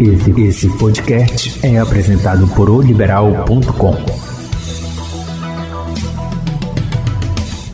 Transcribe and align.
Esse, 0.00 0.40
esse 0.40 0.68
podcast 0.78 1.58
é 1.66 1.78
apresentado 1.78 2.46
por 2.48 2.68
oliberal.com. 2.70 3.96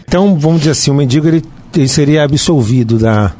Então, 0.07 0.39
vamos 0.39 0.61
dizer 0.61 0.73
assim, 0.73 0.91
o 0.91 0.95
mendigo 0.95 1.27
ele, 1.27 1.43
ele 1.75 1.89
seria 1.89 2.25
absolvido 2.25 2.99
da, 2.99 3.33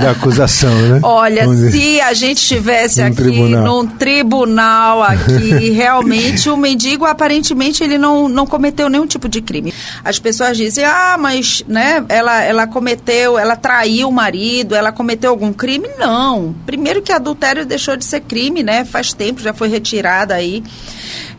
da 0.00 0.10
acusação, 0.10 0.74
né? 0.88 1.00
Olha, 1.02 1.46
se 1.70 2.00
a 2.00 2.12
gente 2.12 2.38
estivesse 2.38 3.00
Num 3.00 3.06
aqui 3.06 3.16
tribunal. 3.16 3.64
num 3.64 3.86
tribunal 3.86 5.02
aqui, 5.02 5.70
realmente 5.72 6.48
o 6.48 6.56
mendigo 6.56 7.04
aparentemente 7.04 7.82
ele 7.82 7.98
não, 7.98 8.28
não 8.28 8.46
cometeu 8.46 8.88
nenhum 8.88 9.06
tipo 9.06 9.28
de 9.28 9.40
crime. 9.40 9.72
As 10.04 10.18
pessoas 10.18 10.56
dizem: 10.56 10.84
"Ah, 10.84 11.16
mas, 11.18 11.64
né, 11.66 12.04
ela 12.08 12.42
ela 12.42 12.66
cometeu, 12.66 13.38
ela 13.38 13.56
traiu 13.56 14.08
o 14.08 14.12
marido, 14.12 14.74
ela 14.74 14.92
cometeu 14.92 15.30
algum 15.30 15.52
crime?" 15.52 15.88
Não. 15.98 16.54
Primeiro 16.66 17.02
que 17.02 17.12
adultério 17.12 17.64
deixou 17.64 17.96
de 17.96 18.04
ser 18.04 18.20
crime, 18.20 18.62
né? 18.62 18.84
Faz 18.84 19.12
tempo, 19.12 19.40
já 19.40 19.52
foi 19.52 19.68
retirada 19.68 20.34
aí 20.34 20.62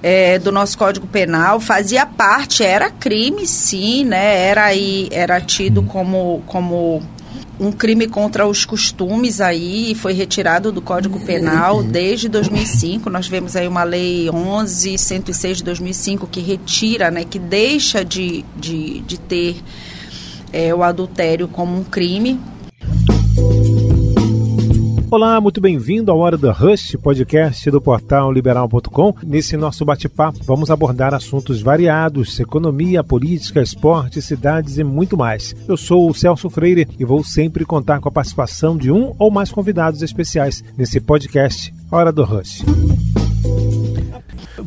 é, 0.01 0.37
do 0.37 0.51
nosso 0.51 0.77
Código 0.77 1.07
Penal, 1.07 1.59
fazia 1.59 2.05
parte, 2.05 2.63
era 2.63 2.91
crime 2.91 3.47
sim, 3.47 4.05
né? 4.05 4.47
Era 4.47 4.65
aí, 4.65 5.07
era 5.11 5.41
tido 5.41 5.81
como, 5.83 6.43
como 6.45 7.01
um 7.59 7.71
crime 7.71 8.07
contra 8.07 8.45
os 8.45 8.65
costumes 8.65 9.39
aí, 9.39 9.95
foi 9.95 10.13
retirado 10.13 10.71
do 10.71 10.81
Código 10.81 11.19
Penal 11.25 11.81
desde 11.83 12.27
2005. 12.27 13.09
Nós 13.09 13.27
vemos 13.27 13.55
aí 13.55 13.67
uma 13.67 13.83
lei 13.83 14.27
11.106 14.27 15.55
de 15.55 15.63
2005 15.63 16.27
que 16.27 16.41
retira, 16.41 17.09
né, 17.09 17.23
que 17.23 17.39
deixa 17.39 18.03
de, 18.03 18.43
de, 18.57 18.99
de 19.01 19.17
ter 19.17 19.55
é, 20.51 20.73
o 20.75 20.83
adultério 20.83 21.47
como 21.47 21.77
um 21.77 21.83
crime. 21.83 22.39
Olá, 25.11 25.39
muito 25.39 25.61
bem-vindo 25.61 26.11
ao 26.11 26.17
Hora 26.17 26.35
do 26.35 26.51
Rush, 26.51 26.97
podcast 27.01 27.69
do 27.69 27.79
portal 27.79 28.31
liberal.com. 28.31 29.15
Nesse 29.23 29.55
nosso 29.55 29.85
bate-papo, 29.85 30.39
vamos 30.43 30.71
abordar 30.71 31.13
assuntos 31.13 31.61
variados: 31.61 32.39
economia, 32.39 33.03
política, 33.03 33.61
esporte, 33.61 34.21
cidades 34.21 34.77
e 34.77 34.83
muito 34.83 35.15
mais. 35.15 35.55
Eu 35.67 35.77
sou 35.77 36.09
o 36.09 36.13
Celso 36.13 36.49
Freire 36.49 36.87
e 36.99 37.05
vou 37.05 37.23
sempre 37.23 37.63
contar 37.65 37.99
com 37.99 38.09
a 38.09 38.11
participação 38.11 38.75
de 38.75 38.91
um 38.91 39.13
ou 39.19 39.29
mais 39.29 39.51
convidados 39.51 40.01
especiais 40.01 40.63
nesse 40.75 40.99
podcast 40.99 41.73
Hora 41.91 42.11
do 42.11 42.23
Rush. 42.23 42.63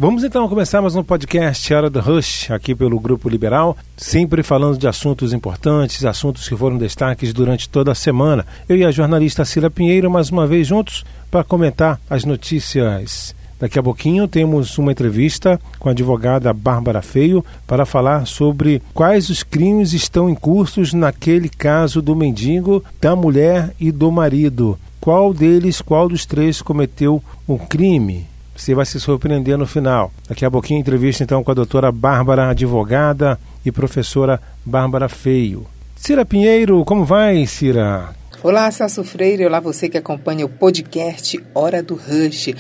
Vamos 0.01 0.23
então 0.23 0.49
começar 0.49 0.81
mais 0.81 0.95
um 0.95 1.03
podcast 1.03 1.75
Hora 1.75 1.91
do 1.91 1.99
Rush, 1.99 2.53
aqui 2.53 2.73
pelo 2.73 3.01
Grupo 3.01 3.29
Liberal, 3.29 3.77
sempre 3.97 4.45
falando 4.45 4.79
de 4.79 4.87
assuntos 4.87 5.33
importantes, 5.33 6.05
assuntos 6.05 6.49
que 6.49 6.55
foram 6.55 6.79
destaques 6.79 7.33
durante 7.33 7.69
toda 7.69 7.91
a 7.91 7.97
semana. 7.97 8.47
Eu 8.69 8.77
e 8.77 8.85
a 8.85 8.93
jornalista 8.93 9.45
Cira 9.45 9.69
Pinheiro, 9.69 10.09
mais 10.09 10.31
uma 10.31 10.47
vez 10.47 10.69
juntos, 10.69 11.05
para 11.29 11.43
comentar 11.43 12.01
as 12.09 12.25
notícias. 12.25 13.35
Daqui 13.59 13.77
a 13.77 13.83
pouquinho 13.83 14.29
temos 14.29 14.79
uma 14.79 14.93
entrevista 14.93 15.61
com 15.81 15.89
a 15.89 15.93
advogada 15.93 16.53
Bárbara 16.53 17.03
Feio 17.03 17.45
para 17.67 17.85
falar 17.85 18.25
sobre 18.25 18.81
quais 18.95 19.29
os 19.29 19.43
crimes 19.43 19.95
estão 19.95 20.31
em 20.31 20.35
cursos 20.37 20.95
naquele 20.95 21.49
caso 21.49 22.01
do 22.01 22.15
mendigo, 22.15 22.85
da 23.01 23.17
mulher 23.17 23.75
e 23.81 23.91
do 23.91 24.13
marido. 24.13 24.79
Qual 25.01 25.35
deles, 25.35 25.81
qual 25.81 26.09
dos 26.09 26.25
três 26.25 26.63
cometeu 26.63 27.21
um 27.49 27.59
crime? 27.59 28.38
Você 28.59 28.75
vai 28.75 28.85
se 28.85 28.99
surpreender 28.99 29.57
no 29.57 29.69
final. 29.69 30.13
Daqui 30.29 30.45
a 30.45 30.51
pouquinho, 30.51 30.81
entrevista 30.81 31.23
então 31.23 31.45
com 31.45 31.51
a 31.53 31.55
doutora 31.55 31.93
Bárbara, 31.93 32.51
advogada 32.51 33.39
e 33.65 33.71
professora 33.71 34.43
Bárbara 34.67 35.09
Feio. 35.09 35.65
Cira 35.95 36.27
Pinheiro, 36.27 36.85
como 36.85 37.05
vai, 37.05 37.47
Cira? 37.47 38.11
Olá, 38.43 38.69
Celso 38.73 39.05
Freire. 39.05 39.47
Olá, 39.47 39.61
você 39.61 39.89
que 39.89 39.97
acompanha 39.97 40.45
o 40.45 40.49
podcast 40.49 41.41
Hora 41.55 41.81
do 41.81 41.95
Rush. 41.95 42.53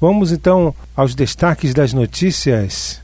Vamos 0.00 0.32
então 0.32 0.74
aos 0.94 1.14
destaques 1.14 1.72
das 1.72 1.92
notícias. 1.92 3.03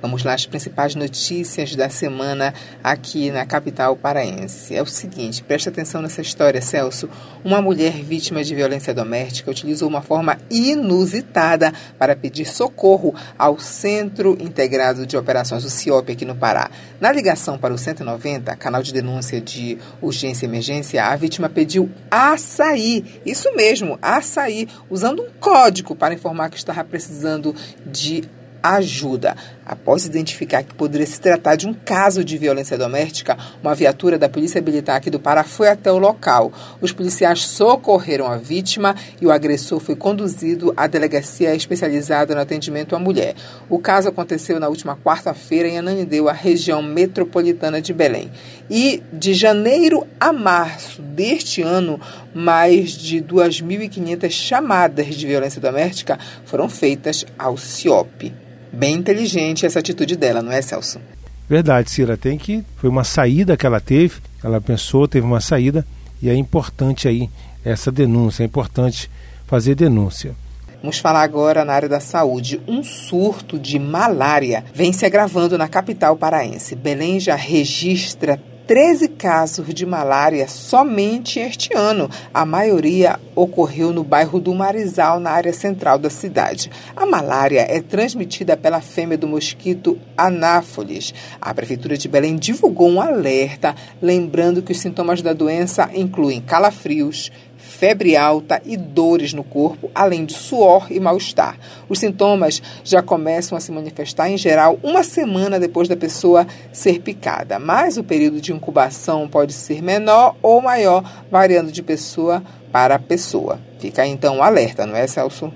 Vamos 0.00 0.22
lá, 0.22 0.32
as 0.32 0.46
principais 0.46 0.94
notícias 0.94 1.74
da 1.74 1.88
semana 1.88 2.54
aqui 2.84 3.32
na 3.32 3.44
capital 3.44 3.96
paraense. 3.96 4.76
É 4.76 4.80
o 4.80 4.86
seguinte, 4.86 5.42
presta 5.42 5.70
atenção 5.70 6.00
nessa 6.00 6.20
história, 6.20 6.62
Celso. 6.62 7.10
Uma 7.44 7.60
mulher 7.60 7.94
vítima 7.94 8.44
de 8.44 8.54
violência 8.54 8.94
doméstica 8.94 9.50
utilizou 9.50 9.88
uma 9.88 10.00
forma 10.00 10.38
inusitada 10.48 11.72
para 11.98 12.14
pedir 12.14 12.44
socorro 12.44 13.12
ao 13.36 13.58
Centro 13.58 14.38
Integrado 14.40 15.04
de 15.04 15.16
Operações, 15.16 15.64
o 15.64 15.70
CIOP, 15.70 16.12
aqui 16.12 16.24
no 16.24 16.36
Pará. 16.36 16.70
Na 17.00 17.10
ligação 17.10 17.58
para 17.58 17.74
o 17.74 17.78
190, 17.78 18.54
canal 18.54 18.84
de 18.84 18.92
denúncia 18.92 19.40
de 19.40 19.78
urgência 20.00 20.46
e 20.46 20.48
emergência, 20.48 21.04
a 21.04 21.16
vítima 21.16 21.48
pediu 21.48 21.90
açaí, 22.08 23.20
isso 23.26 23.52
mesmo, 23.56 23.98
açaí, 24.00 24.68
usando 24.88 25.22
um 25.22 25.30
código 25.40 25.96
para 25.96 26.14
informar 26.14 26.50
que 26.50 26.56
estava 26.56 26.84
precisando 26.84 27.52
de 27.84 28.38
ajuda. 28.62 29.36
Após 29.68 30.06
identificar 30.06 30.62
que 30.62 30.74
poderia 30.74 31.06
se 31.06 31.20
tratar 31.20 31.54
de 31.54 31.68
um 31.68 31.74
caso 31.74 32.24
de 32.24 32.38
violência 32.38 32.78
doméstica, 32.78 33.36
uma 33.62 33.74
viatura 33.74 34.18
da 34.18 34.26
Polícia 34.26 34.62
Militar 34.62 34.96
aqui 34.96 35.10
do 35.10 35.20
Pará 35.20 35.44
foi 35.44 35.68
até 35.68 35.92
o 35.92 35.98
local. 35.98 36.50
Os 36.80 36.90
policiais 36.90 37.42
socorreram 37.42 38.26
a 38.26 38.38
vítima 38.38 38.96
e 39.20 39.26
o 39.26 39.30
agressor 39.30 39.78
foi 39.78 39.94
conduzido 39.94 40.72
à 40.74 40.86
delegacia 40.86 41.54
especializada 41.54 42.34
no 42.34 42.40
atendimento 42.40 42.96
à 42.96 42.98
mulher. 42.98 43.34
O 43.68 43.78
caso 43.78 44.08
aconteceu 44.08 44.58
na 44.58 44.68
última 44.68 44.96
quarta-feira 44.96 45.68
em 45.68 45.76
Ananideu, 45.76 46.30
a 46.30 46.32
região 46.32 46.80
metropolitana 46.82 47.82
de 47.82 47.92
Belém. 47.92 48.30
E 48.70 49.02
de 49.12 49.34
janeiro 49.34 50.06
a 50.18 50.32
março 50.32 51.02
deste 51.02 51.60
ano, 51.60 52.00
mais 52.34 52.92
de 52.92 53.20
2.500 53.20 54.30
chamadas 54.30 55.14
de 55.14 55.26
violência 55.26 55.60
doméstica 55.60 56.18
foram 56.46 56.70
feitas 56.70 57.26
ao 57.38 57.58
CIOP. 57.58 58.32
Bem 58.78 58.94
inteligente 58.94 59.66
essa 59.66 59.80
atitude 59.80 60.14
dela, 60.14 60.40
não 60.40 60.52
é, 60.52 60.62
Celso? 60.62 61.00
Verdade, 61.48 61.90
Cira, 61.90 62.16
tem 62.16 62.38
que. 62.38 62.64
Foi 62.76 62.88
uma 62.88 63.02
saída 63.02 63.56
que 63.56 63.66
ela 63.66 63.80
teve, 63.80 64.20
ela 64.40 64.60
pensou, 64.60 65.08
teve 65.08 65.26
uma 65.26 65.40
saída, 65.40 65.84
e 66.22 66.30
é 66.30 66.34
importante 66.36 67.08
aí 67.08 67.28
essa 67.64 67.90
denúncia, 67.90 68.44
é 68.44 68.46
importante 68.46 69.10
fazer 69.48 69.74
denúncia. 69.74 70.32
Vamos 70.80 71.00
falar 71.00 71.22
agora 71.22 71.64
na 71.64 71.72
área 71.72 71.88
da 71.88 71.98
saúde. 71.98 72.60
Um 72.68 72.84
surto 72.84 73.58
de 73.58 73.80
malária 73.80 74.64
vem 74.72 74.92
se 74.92 75.04
agravando 75.04 75.58
na 75.58 75.66
capital 75.66 76.16
paraense. 76.16 76.76
Belém 76.76 77.18
já 77.18 77.34
registra 77.34 78.40
13 78.68 79.08
casos 79.08 79.72
de 79.72 79.86
malária 79.86 80.46
somente 80.46 81.40
este 81.40 81.74
ano. 81.74 82.10
A 82.34 82.44
maioria 82.44 83.18
ocorreu 83.34 83.94
no 83.94 84.04
bairro 84.04 84.38
do 84.38 84.54
Marizal, 84.54 85.18
na 85.18 85.30
área 85.30 85.54
central 85.54 85.98
da 85.98 86.10
cidade. 86.10 86.70
A 86.94 87.06
malária 87.06 87.60
é 87.60 87.80
transmitida 87.80 88.58
pela 88.58 88.82
fêmea 88.82 89.16
do 89.16 89.26
mosquito 89.26 89.98
Anáfolis. 90.14 91.14
A 91.40 91.54
Prefeitura 91.54 91.96
de 91.96 92.08
Belém 92.08 92.36
divulgou 92.36 92.90
um 92.90 93.00
alerta, 93.00 93.74
lembrando 94.02 94.60
que 94.60 94.72
os 94.72 94.80
sintomas 94.80 95.22
da 95.22 95.32
doença 95.32 95.88
incluem 95.94 96.42
calafrios, 96.42 97.32
febre 97.78 98.16
alta 98.16 98.60
e 98.66 98.76
dores 98.76 99.32
no 99.32 99.44
corpo, 99.44 99.88
além 99.94 100.24
de 100.24 100.34
suor 100.34 100.88
e 100.90 100.98
mal-estar. 100.98 101.56
Os 101.88 102.00
sintomas 102.00 102.60
já 102.82 103.00
começam 103.00 103.56
a 103.56 103.60
se 103.60 103.70
manifestar, 103.70 104.28
em 104.28 104.36
geral, 104.36 104.80
uma 104.82 105.04
semana 105.04 105.60
depois 105.60 105.86
da 105.86 105.96
pessoa 105.96 106.44
ser 106.72 107.00
picada, 107.00 107.60
mas 107.60 107.96
o 107.96 108.02
período 108.02 108.40
de 108.40 108.52
incubação 108.52 109.28
pode 109.28 109.52
ser 109.52 109.80
menor 109.80 110.34
ou 110.42 110.60
maior, 110.60 111.08
variando 111.30 111.70
de 111.70 111.80
pessoa 111.80 112.42
para 112.72 112.98
pessoa. 112.98 113.60
Fica 113.78 114.04
então 114.04 114.38
o 114.38 114.42
alerta, 114.42 114.84
não 114.84 114.96
é, 114.96 115.06
Celso? 115.06 115.52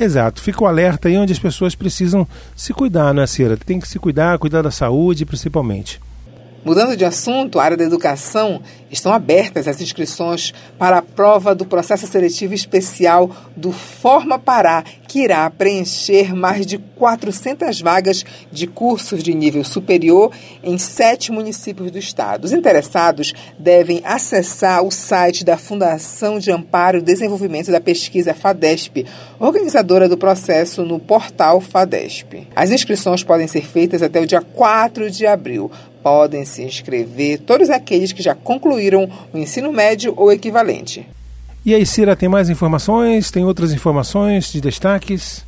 Exato, 0.00 0.40
fica 0.40 0.64
o 0.64 0.66
alerta 0.66 1.08
aí 1.08 1.18
onde 1.18 1.34
as 1.34 1.38
pessoas 1.38 1.74
precisam 1.74 2.26
se 2.56 2.72
cuidar, 2.72 3.12
não 3.12 3.22
é, 3.22 3.26
Cira? 3.26 3.58
Tem 3.58 3.78
que 3.78 3.86
se 3.86 3.98
cuidar, 3.98 4.38
cuidar 4.38 4.62
da 4.62 4.70
saúde 4.70 5.26
principalmente. 5.26 6.00
Mudando 6.64 6.96
de 6.96 7.04
assunto, 7.04 7.58
a 7.58 7.64
área 7.64 7.76
da 7.76 7.82
educação 7.82 8.62
estão 8.88 9.12
abertas 9.12 9.66
as 9.66 9.80
inscrições 9.80 10.54
para 10.78 10.98
a 10.98 11.02
prova 11.02 11.56
do 11.56 11.66
processo 11.66 12.06
seletivo 12.06 12.54
especial 12.54 13.28
do 13.56 13.72
Forma 13.72 14.38
Pará, 14.38 14.84
que 15.12 15.20
irá 15.20 15.50
preencher 15.50 16.34
mais 16.34 16.64
de 16.64 16.78
400 16.78 17.82
vagas 17.82 18.24
de 18.50 18.66
cursos 18.66 19.22
de 19.22 19.34
nível 19.34 19.62
superior 19.62 20.32
em 20.64 20.78
sete 20.78 21.30
municípios 21.30 21.90
do 21.90 21.98
estado. 21.98 22.46
Os 22.46 22.52
interessados 22.54 23.34
devem 23.58 24.00
acessar 24.06 24.82
o 24.82 24.90
site 24.90 25.44
da 25.44 25.58
Fundação 25.58 26.38
de 26.38 26.50
Amparo 26.50 26.96
e 26.96 27.02
Desenvolvimento 27.02 27.70
da 27.70 27.78
Pesquisa 27.78 28.32
FADESP, 28.32 29.04
organizadora 29.38 30.08
do 30.08 30.16
processo 30.16 30.82
no 30.82 30.98
portal 30.98 31.60
FADESP. 31.60 32.48
As 32.56 32.70
inscrições 32.70 33.22
podem 33.22 33.46
ser 33.46 33.66
feitas 33.66 34.00
até 34.00 34.18
o 34.18 34.26
dia 34.26 34.40
4 34.40 35.10
de 35.10 35.26
abril 35.26 35.70
podem 36.02 36.46
se 36.46 36.62
inscrever 36.62 37.38
todos 37.40 37.68
aqueles 37.68 38.12
que 38.12 38.22
já 38.22 38.34
concluíram 38.34 39.10
o 39.30 39.36
ensino 39.36 39.70
médio 39.70 40.14
ou 40.16 40.32
equivalente. 40.32 41.06
E 41.64 41.74
aí, 41.74 41.86
Cira, 41.86 42.16
tem 42.16 42.28
mais 42.28 42.50
informações? 42.50 43.30
Tem 43.30 43.44
outras 43.44 43.72
informações 43.72 44.50
de 44.50 44.60
destaques? 44.60 45.44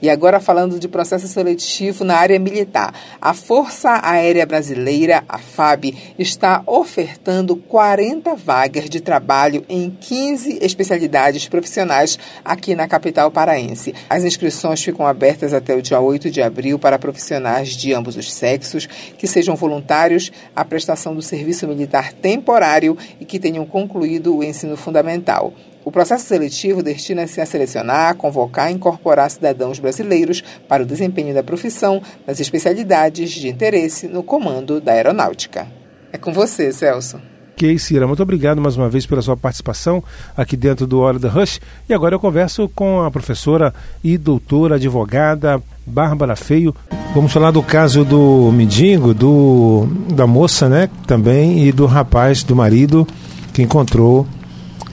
E 0.00 0.10
agora 0.10 0.40
falando 0.40 0.78
de 0.78 0.88
processo 0.88 1.26
seletivo 1.26 2.04
na 2.04 2.16
área 2.16 2.38
militar. 2.38 2.94
A 3.20 3.32
Força 3.32 4.00
Aérea 4.02 4.44
Brasileira, 4.44 5.24
a 5.28 5.38
FAB, 5.38 5.94
está 6.18 6.62
ofertando 6.66 7.56
40 7.56 8.34
vagas 8.34 8.90
de 8.90 9.00
trabalho 9.00 9.64
em 9.68 9.90
15 9.90 10.58
especialidades 10.60 11.48
profissionais 11.48 12.18
aqui 12.44 12.74
na 12.74 12.86
capital 12.86 13.30
paraense. 13.30 13.94
As 14.08 14.24
inscrições 14.24 14.82
ficam 14.82 15.06
abertas 15.06 15.54
até 15.54 15.74
o 15.74 15.82
dia 15.82 16.00
8 16.00 16.30
de 16.30 16.42
abril 16.42 16.78
para 16.78 16.98
profissionais 16.98 17.70
de 17.70 17.92
ambos 17.92 18.16
os 18.16 18.32
sexos 18.32 18.86
que 18.86 19.26
sejam 19.26 19.56
voluntários 19.56 20.30
à 20.54 20.64
prestação 20.64 21.14
do 21.14 21.22
serviço 21.22 21.66
militar 21.66 22.12
temporário 22.12 22.96
e 23.20 23.24
que 23.24 23.38
tenham 23.38 23.64
concluído 23.64 24.36
o 24.36 24.44
ensino 24.44 24.76
fundamental. 24.76 25.52
O 25.84 25.92
processo 25.92 26.24
seletivo 26.24 26.82
destina-se 26.82 27.42
a 27.42 27.46
selecionar, 27.46 28.16
convocar 28.16 28.70
e 28.70 28.74
incorporar 28.74 29.30
cidadãos 29.30 29.78
brasileiros 29.78 30.42
para 30.66 30.82
o 30.82 30.86
desempenho 30.86 31.34
da 31.34 31.42
profissão 31.42 32.00
nas 32.26 32.40
especialidades 32.40 33.30
de 33.30 33.48
interesse 33.48 34.08
no 34.08 34.22
comando 34.22 34.80
da 34.80 34.92
aeronáutica. 34.92 35.66
É 36.10 36.16
com 36.16 36.32
você, 36.32 36.72
Celso. 36.72 37.20
Ok, 37.52 37.78
Cira, 37.78 38.06
muito 38.06 38.22
obrigado 38.22 38.60
mais 38.60 38.76
uma 38.76 38.88
vez 38.88 39.04
pela 39.04 39.22
sua 39.22 39.36
participação 39.36 40.02
aqui 40.36 40.56
dentro 40.56 40.86
do 40.86 41.00
Hora 41.00 41.18
da 41.18 41.28
Rush. 41.28 41.60
E 41.88 41.92
agora 41.92 42.14
eu 42.14 42.18
converso 42.18 42.68
com 42.74 43.02
a 43.02 43.10
professora 43.10 43.72
e 44.02 44.16
doutora 44.16 44.76
advogada 44.76 45.62
Bárbara 45.86 46.34
Feio. 46.34 46.74
Vamos 47.14 47.32
falar 47.32 47.50
do 47.50 47.62
caso 47.62 48.04
do 48.04 48.50
mendigo, 48.50 49.12
do, 49.12 49.86
da 50.14 50.26
moça, 50.26 50.68
né, 50.68 50.88
também, 51.06 51.66
e 51.66 51.70
do 51.70 51.86
rapaz, 51.86 52.42
do 52.42 52.56
marido, 52.56 53.06
que 53.52 53.62
encontrou 53.62 54.26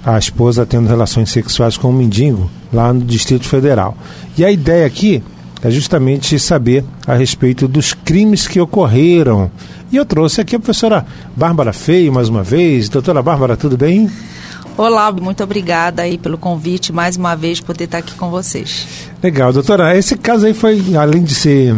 a 0.06 0.18
esposa 0.18 0.65
tendo 0.65 0.88
relações 0.88 1.30
sexuais 1.30 1.77
com 1.77 1.89
um 1.89 1.94
mendigo 1.94 2.50
lá 2.74 2.92
no 2.92 3.01
Distrito 3.01 3.48
Federal. 3.48 3.95
E 4.38 4.44
a 4.44 4.51
ideia 4.51 4.86
aqui 4.86 5.24
é 5.63 5.69
justamente 5.69 6.39
saber 6.39 6.83
a 7.06 7.13
respeito 7.13 7.68
dos 7.68 7.94
crimes 7.94 8.48
que 8.48 8.59
ocorreram. 8.59 9.51
E 9.92 9.98
eu 9.98 10.06
trouxe 10.06 10.42
aqui 10.42 10.56
a 10.56 10.59
professora 10.59 11.06
Bárbara 11.36 11.74
Feio 11.74 12.12
mais 12.12 12.30
uma 12.30 12.42
vez. 12.42 12.89
Doutora 12.89 13.21
Bárbara, 13.21 13.56
tudo 13.56 13.77
bem? 13.77 14.09
Olá, 14.77 15.12
muito 15.12 15.44
obrigada 15.44 16.01
aí 16.01 16.18
pelo 16.18 16.38
convite 16.38 16.92
mais 16.92 17.18
uma 17.18 17.36
vez 17.36 17.59
poder 17.59 17.83
estar 17.83 18.00
aqui 18.00 18.15
com 18.15 18.31
vocês. 18.31 18.88
Legal, 19.21 19.53
doutora. 19.53 19.95
Esse 19.95 20.18
caso 20.18 20.45
aí 20.45 20.53
foi, 20.53 20.95
além 20.95 21.24
de 21.24 21.36
ser 21.36 21.75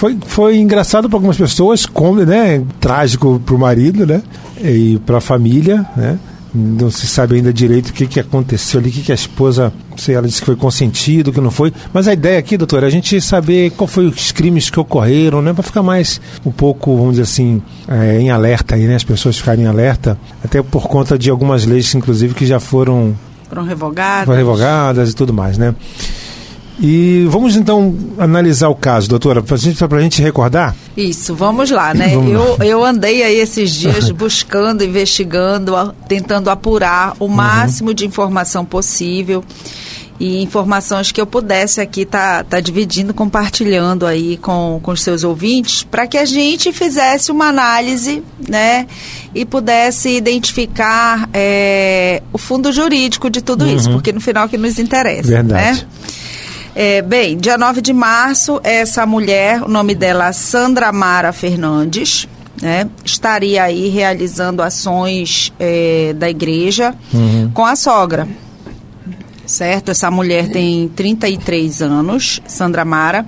foi, 0.00 0.16
foi 0.26 0.56
engraçado 0.56 1.10
para 1.10 1.18
algumas 1.18 1.36
pessoas, 1.36 1.84
como, 1.84 2.24
né, 2.24 2.64
trágico 2.80 3.38
para 3.44 3.54
o 3.54 3.58
marido, 3.58 4.06
né, 4.06 4.22
e 4.58 4.98
para 5.04 5.18
a 5.18 5.20
família, 5.20 5.84
né, 5.94 6.18
não 6.54 6.90
se 6.90 7.06
sabe 7.06 7.36
ainda 7.36 7.52
direito 7.52 7.90
o 7.90 7.92
que, 7.92 8.06
que 8.06 8.20
aconteceu 8.20 8.80
ali, 8.80 8.88
o 8.88 8.92
que, 8.92 9.02
que 9.02 9.12
a 9.12 9.14
esposa, 9.14 9.72
sei, 9.96 10.14
ela 10.14 10.26
disse 10.26 10.40
que 10.40 10.46
foi 10.46 10.56
consentido, 10.56 11.32
que 11.32 11.40
não 11.40 11.50
foi. 11.50 11.72
Mas 11.92 12.08
a 12.08 12.12
ideia 12.12 12.38
aqui, 12.38 12.56
doutora, 12.56 12.86
é 12.86 12.88
a 12.88 12.90
gente 12.90 13.20
saber 13.20 13.70
qual 13.70 13.86
foi 13.86 14.06
os 14.06 14.32
crimes 14.32 14.68
que 14.68 14.80
ocorreram, 14.80 15.40
né? 15.40 15.52
Para 15.52 15.62
ficar 15.62 15.82
mais 15.82 16.20
um 16.44 16.50
pouco, 16.50 16.96
vamos 16.96 17.12
dizer 17.12 17.22
assim, 17.22 17.62
é, 17.88 18.20
em 18.20 18.30
alerta 18.30 18.74
aí, 18.74 18.86
né? 18.86 18.96
As 18.96 19.04
pessoas 19.04 19.38
ficarem 19.38 19.64
em 19.64 19.68
alerta, 19.68 20.18
até 20.44 20.62
por 20.62 20.88
conta 20.88 21.18
de 21.18 21.30
algumas 21.30 21.64
leis, 21.64 21.94
inclusive, 21.94 22.34
que 22.34 22.46
já 22.46 22.58
foram. 22.58 23.14
Foram 23.48 23.64
revogadas. 23.64 24.26
Foram 24.26 24.38
revogadas 24.38 25.10
e 25.10 25.14
tudo 25.14 25.32
mais, 25.32 25.56
né? 25.58 25.74
E 26.80 27.26
vamos 27.28 27.56
então 27.56 27.94
analisar 28.18 28.70
o 28.70 28.74
caso, 28.74 29.08
doutora, 29.08 29.42
para 29.42 29.56
gente, 29.58 29.84
a 29.84 30.00
gente 30.00 30.22
recordar? 30.22 30.74
Isso, 30.96 31.34
vamos 31.34 31.70
lá, 31.70 31.92
né? 31.92 32.08
Vamos 32.14 32.32
eu, 32.32 32.56
lá. 32.58 32.66
eu 32.66 32.84
andei 32.84 33.22
aí 33.22 33.36
esses 33.36 33.70
dias 33.70 34.08
buscando, 34.10 34.82
investigando, 34.82 35.74
tentando 36.08 36.48
apurar 36.48 37.14
o 37.18 37.24
uhum. 37.24 37.30
máximo 37.30 37.90
uhum. 37.90 37.94
de 37.94 38.06
informação 38.06 38.64
possível 38.64 39.44
e 40.20 40.42
informações 40.42 41.10
que 41.10 41.20
eu 41.20 41.26
pudesse 41.26 41.80
aqui 41.80 42.02
estar 42.02 42.44
tá, 42.44 42.44
tá 42.44 42.60
dividindo, 42.60 43.14
compartilhando 43.14 44.06
aí 44.06 44.36
com, 44.36 44.78
com 44.82 44.90
os 44.92 45.02
seus 45.02 45.24
ouvintes, 45.24 45.82
para 45.82 46.06
que 46.06 46.18
a 46.18 46.26
gente 46.26 46.72
fizesse 46.72 47.32
uma 47.32 47.46
análise, 47.46 48.22
né, 48.46 48.86
e 49.34 49.46
pudesse 49.46 50.10
identificar 50.10 51.28
é, 51.32 52.22
o 52.34 52.36
fundo 52.36 52.70
jurídico 52.70 53.30
de 53.30 53.40
tudo 53.40 53.64
uhum. 53.64 53.74
isso, 53.74 53.90
porque 53.90 54.12
no 54.12 54.20
final 54.20 54.44
é 54.44 54.48
que 54.48 54.58
nos 54.58 54.78
interessa, 54.78 55.28
Verdade. 55.28 55.80
né? 55.80 55.86
É, 56.74 57.02
bem, 57.02 57.36
dia 57.36 57.58
9 57.58 57.80
de 57.80 57.92
março, 57.92 58.60
essa 58.62 59.04
mulher, 59.04 59.62
o 59.62 59.68
nome 59.68 59.94
dela 59.94 60.28
é 60.28 60.32
Sandra 60.32 60.92
Mara 60.92 61.32
Fernandes, 61.32 62.28
né, 62.62 62.88
estaria 63.04 63.62
aí 63.62 63.88
realizando 63.88 64.62
ações 64.62 65.52
é, 65.58 66.12
da 66.16 66.28
igreja 66.28 66.94
uhum. 67.12 67.50
com 67.52 67.64
a 67.64 67.74
sogra 67.74 68.28
certo? 69.50 69.90
Essa 69.90 70.10
mulher 70.10 70.48
tem 70.48 70.88
33 70.88 71.82
anos, 71.82 72.40
Sandra 72.46 72.84
Mara, 72.84 73.26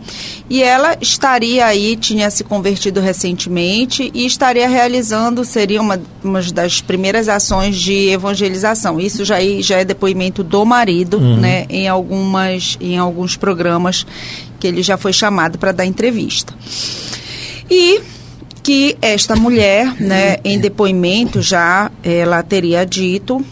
e 0.48 0.62
ela 0.62 0.96
estaria 1.00 1.66
aí, 1.66 1.96
tinha 1.96 2.30
se 2.30 2.44
convertido 2.44 3.00
recentemente 3.00 4.10
e 4.14 4.24
estaria 4.24 4.68
realizando, 4.68 5.44
seria 5.44 5.82
uma, 5.82 6.00
uma 6.22 6.40
das 6.42 6.80
primeiras 6.80 7.28
ações 7.28 7.76
de 7.76 8.08
evangelização. 8.08 9.00
Isso 9.00 9.24
já, 9.24 9.36
já 9.60 9.78
é 9.78 9.84
depoimento 9.84 10.44
do 10.44 10.64
marido, 10.64 11.18
uhum. 11.18 11.36
né, 11.36 11.66
em, 11.68 11.88
algumas, 11.88 12.78
em 12.80 12.96
alguns 12.96 13.36
programas 13.36 14.06
que 14.60 14.66
ele 14.68 14.82
já 14.82 14.96
foi 14.96 15.12
chamado 15.12 15.58
para 15.58 15.72
dar 15.72 15.84
entrevista. 15.84 16.54
E 17.68 18.00
que 18.62 18.96
esta 19.02 19.34
mulher, 19.34 20.00
né, 20.00 20.36
em 20.44 20.58
depoimento 20.58 21.42
já, 21.42 21.90
ela 22.04 22.42
teria 22.44 22.86
dito 22.86 23.44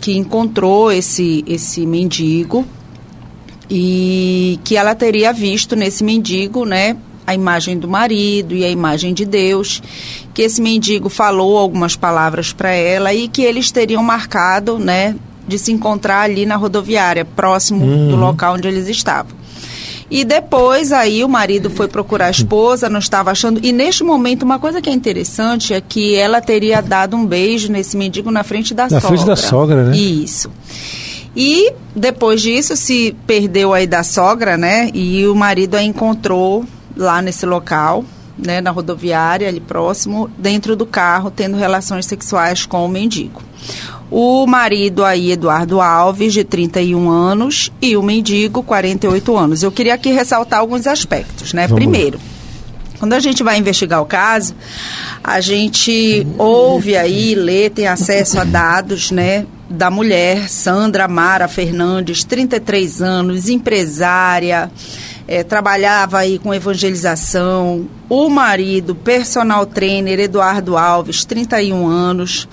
que 0.00 0.16
encontrou 0.16 0.90
esse, 0.90 1.44
esse 1.46 1.84
mendigo 1.86 2.64
e 3.70 4.58
que 4.64 4.76
ela 4.76 4.94
teria 4.94 5.32
visto 5.32 5.76
nesse 5.76 6.02
mendigo, 6.02 6.64
né, 6.64 6.96
a 7.26 7.34
imagem 7.34 7.78
do 7.78 7.86
marido 7.86 8.54
e 8.54 8.64
a 8.64 8.70
imagem 8.70 9.12
de 9.12 9.26
Deus, 9.26 9.82
que 10.32 10.40
esse 10.40 10.62
mendigo 10.62 11.10
falou 11.10 11.58
algumas 11.58 11.94
palavras 11.94 12.52
para 12.52 12.70
ela 12.70 13.12
e 13.12 13.28
que 13.28 13.42
eles 13.42 13.70
teriam 13.70 14.02
marcado, 14.02 14.78
né, 14.78 15.14
de 15.46 15.58
se 15.58 15.72
encontrar 15.72 16.22
ali 16.22 16.46
na 16.46 16.56
rodoviária, 16.56 17.24
próximo 17.24 17.84
uhum. 17.84 18.08
do 18.08 18.16
local 18.16 18.54
onde 18.54 18.68
eles 18.68 18.88
estavam. 18.88 19.36
E 20.10 20.24
depois 20.24 20.90
aí 20.90 21.22
o 21.22 21.28
marido 21.28 21.68
foi 21.68 21.86
procurar 21.86 22.26
a 22.26 22.30
esposa, 22.30 22.88
não 22.88 22.98
estava 22.98 23.30
achando. 23.30 23.60
E 23.62 23.72
neste 23.72 24.02
momento, 24.02 24.42
uma 24.42 24.58
coisa 24.58 24.80
que 24.80 24.88
é 24.88 24.92
interessante 24.92 25.74
é 25.74 25.80
que 25.80 26.14
ela 26.14 26.40
teria 26.40 26.80
dado 26.80 27.16
um 27.16 27.26
beijo 27.26 27.70
nesse 27.70 27.96
mendigo 27.96 28.30
na 28.30 28.42
frente 28.42 28.72
da 28.72 28.84
na 28.84 28.88
sogra. 28.88 29.02
Na 29.02 29.08
frente 29.08 29.26
da 29.26 29.36
sogra, 29.36 29.84
né? 29.84 29.96
Isso. 29.96 30.50
E 31.36 31.72
depois 31.94 32.40
disso 32.40 32.74
se 32.74 33.14
perdeu 33.26 33.74
aí 33.74 33.86
da 33.86 34.02
sogra, 34.02 34.56
né? 34.56 34.90
E 34.94 35.26
o 35.26 35.34
marido 35.34 35.76
a 35.76 35.82
encontrou 35.82 36.64
lá 36.96 37.20
nesse 37.20 37.44
local, 37.46 38.04
né, 38.36 38.60
na 38.60 38.70
rodoviária 38.70 39.48
ali 39.48 39.60
próximo, 39.60 40.30
dentro 40.36 40.74
do 40.74 40.86
carro, 40.86 41.30
tendo 41.30 41.56
relações 41.56 42.06
sexuais 42.06 42.66
com 42.66 42.84
o 42.84 42.88
mendigo. 42.88 43.42
O 44.10 44.46
marido 44.46 45.04
aí, 45.04 45.32
Eduardo 45.32 45.80
Alves, 45.80 46.32
de 46.32 46.42
31 46.42 47.10
anos, 47.10 47.70
e 47.80 47.96
o 47.96 48.02
mendigo, 48.02 48.62
48 48.62 49.36
anos. 49.36 49.62
Eu 49.62 49.70
queria 49.70 49.94
aqui 49.94 50.10
ressaltar 50.10 50.60
alguns 50.60 50.86
aspectos, 50.86 51.52
né? 51.52 51.66
Vamos. 51.66 51.84
Primeiro, 51.84 52.18
quando 52.98 53.12
a 53.12 53.20
gente 53.20 53.42
vai 53.42 53.58
investigar 53.58 54.02
o 54.02 54.06
caso, 54.06 54.54
a 55.22 55.40
gente 55.40 56.26
ouve 56.36 56.96
aí, 56.96 57.34
lê, 57.34 57.70
tem 57.70 57.86
acesso 57.86 58.40
a 58.40 58.44
dados, 58.44 59.10
né? 59.10 59.46
Da 59.70 59.90
mulher, 59.90 60.48
Sandra 60.48 61.06
Mara 61.06 61.46
Fernandes, 61.46 62.24
33 62.24 63.02
anos, 63.02 63.48
empresária, 63.48 64.70
é, 65.28 65.44
trabalhava 65.44 66.18
aí 66.18 66.38
com 66.38 66.54
evangelização. 66.54 67.86
O 68.08 68.28
marido, 68.28 68.94
personal 68.94 69.66
trainer, 69.66 70.18
Eduardo 70.18 70.76
Alves, 70.76 71.24
31 71.24 71.86
anos. 71.86 72.48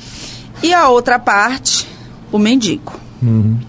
E 0.65 0.73
a 0.73 0.89
outra 0.89 1.19
parte, 1.19 1.87
o 2.31 2.39
mendigo. 2.39 2.99
Uhum. 3.21 3.59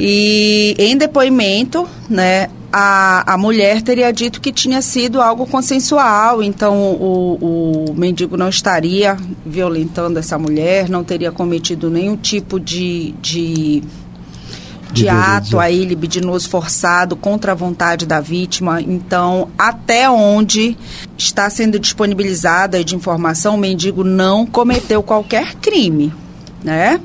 E 0.00 0.74
em 0.78 0.96
depoimento, 0.96 1.86
né, 2.08 2.48
a, 2.72 3.34
a 3.34 3.36
mulher 3.36 3.82
teria 3.82 4.10
dito 4.10 4.40
que 4.40 4.50
tinha 4.50 4.80
sido 4.80 5.20
algo 5.20 5.44
consensual, 5.44 6.42
então 6.42 6.78
o, 6.94 7.84
o 7.90 7.94
mendigo 7.94 8.38
não 8.38 8.48
estaria 8.48 9.18
violentando 9.44 10.18
essa 10.18 10.38
mulher, 10.38 10.88
não 10.88 11.04
teria 11.04 11.30
cometido 11.30 11.90
nenhum 11.90 12.16
tipo 12.16 12.58
de, 12.58 13.12
de, 13.20 13.82
de, 14.90 15.10
ato 15.10 15.58
aí 15.58 15.84
libidinoso 15.84 16.48
forçado 16.48 17.16
contra 17.16 17.52
a 17.52 17.54
vontade 17.54 18.06
da 18.06 18.18
vítima. 18.18 18.80
Então, 18.80 19.50
até 19.58 20.08
onde 20.08 20.74
está 21.18 21.50
sendo 21.50 21.78
disponibilizada 21.78 22.82
de 22.82 22.96
informação, 22.96 23.56
o 23.56 23.58
mendigo 23.58 24.02
não 24.02 24.46
cometeu 24.46 25.02
qualquer 25.02 25.54
crime 25.56 26.10
né? 26.62 27.00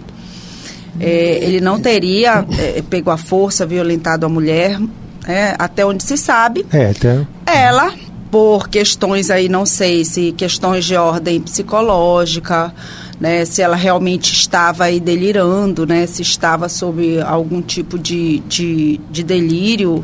É, 1.00 1.40
ele 1.44 1.60
não 1.60 1.80
teria 1.80 2.46
é, 2.58 2.82
pego 2.82 3.12
a 3.12 3.18
força, 3.18 3.66
violentado 3.66 4.26
a 4.26 4.30
mulher, 4.30 4.80
é, 5.28 5.56
até 5.60 5.86
onde 5.86 6.04
se 6.04 6.18
sabe. 6.18 6.66
É, 6.72 6.92
até... 6.92 7.26
Ela, 7.46 7.94
por 8.32 8.70
questões 8.70 9.30
aí, 9.30 9.50
não 9.50 9.66
sei 9.66 10.06
se 10.06 10.32
questões 10.32 10.86
de 10.86 10.96
ordem 10.96 11.42
psicológica, 11.42 12.74
né, 13.20 13.46
se 13.46 13.62
ela 13.62 13.76
realmente 13.76 14.34
estava 14.34 14.86
aí 14.86 15.00
delirando, 15.00 15.86
né, 15.86 16.06
se 16.06 16.22
estava 16.22 16.70
sob 16.70 17.22
algum 17.22 17.62
tipo 17.62 17.98
de, 17.98 18.40
de, 18.40 19.00
de 19.10 19.24
delírio, 19.24 20.04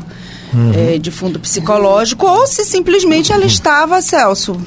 uhum. 0.52 0.72
é, 0.74 0.98
de 0.98 1.10
fundo 1.10 1.38
psicológico, 1.38 2.26
ou 2.26 2.46
se 2.46 2.64
simplesmente 2.64 3.32
ela 3.32 3.44
estava, 3.44 4.00
Celso, 4.00 4.58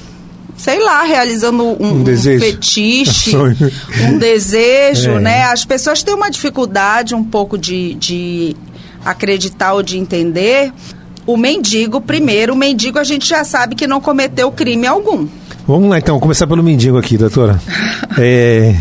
sei 0.58 0.84
lá, 0.84 1.04
realizando 1.04 1.64
um, 1.64 1.76
um, 1.80 2.02
um 2.02 2.06
fetiche, 2.06 3.36
um 4.08 4.18
desejo, 4.18 5.12
é. 5.12 5.20
né? 5.20 5.44
As 5.44 5.66
pessoas 5.66 6.02
têm 6.02 6.14
uma 6.14 6.30
dificuldade 6.30 7.14
um 7.14 7.24
pouco 7.24 7.58
de, 7.58 7.94
de 7.96 8.56
acreditar 9.04 9.74
ou 9.74 9.84
de 9.84 9.98
entender. 9.98 10.72
O 11.26 11.38
mendigo, 11.38 12.00
primeiro, 12.00 12.54
o 12.54 12.56
mendigo 12.56 13.00
a 13.00 13.04
gente 13.04 13.28
já 13.28 13.44
sabe 13.44 13.76
que 13.76 13.88
não 13.88 14.00
cometeu 14.00 14.52
crime 14.52 14.88
algum. 14.88 15.28
Vamos 15.68 15.90
lá 15.90 15.98
então, 15.98 16.20
começar 16.20 16.46
pelo 16.46 16.62
mendigo 16.62 16.98
aqui, 16.98 17.18
doutora. 17.18 17.60
é, 18.18 18.76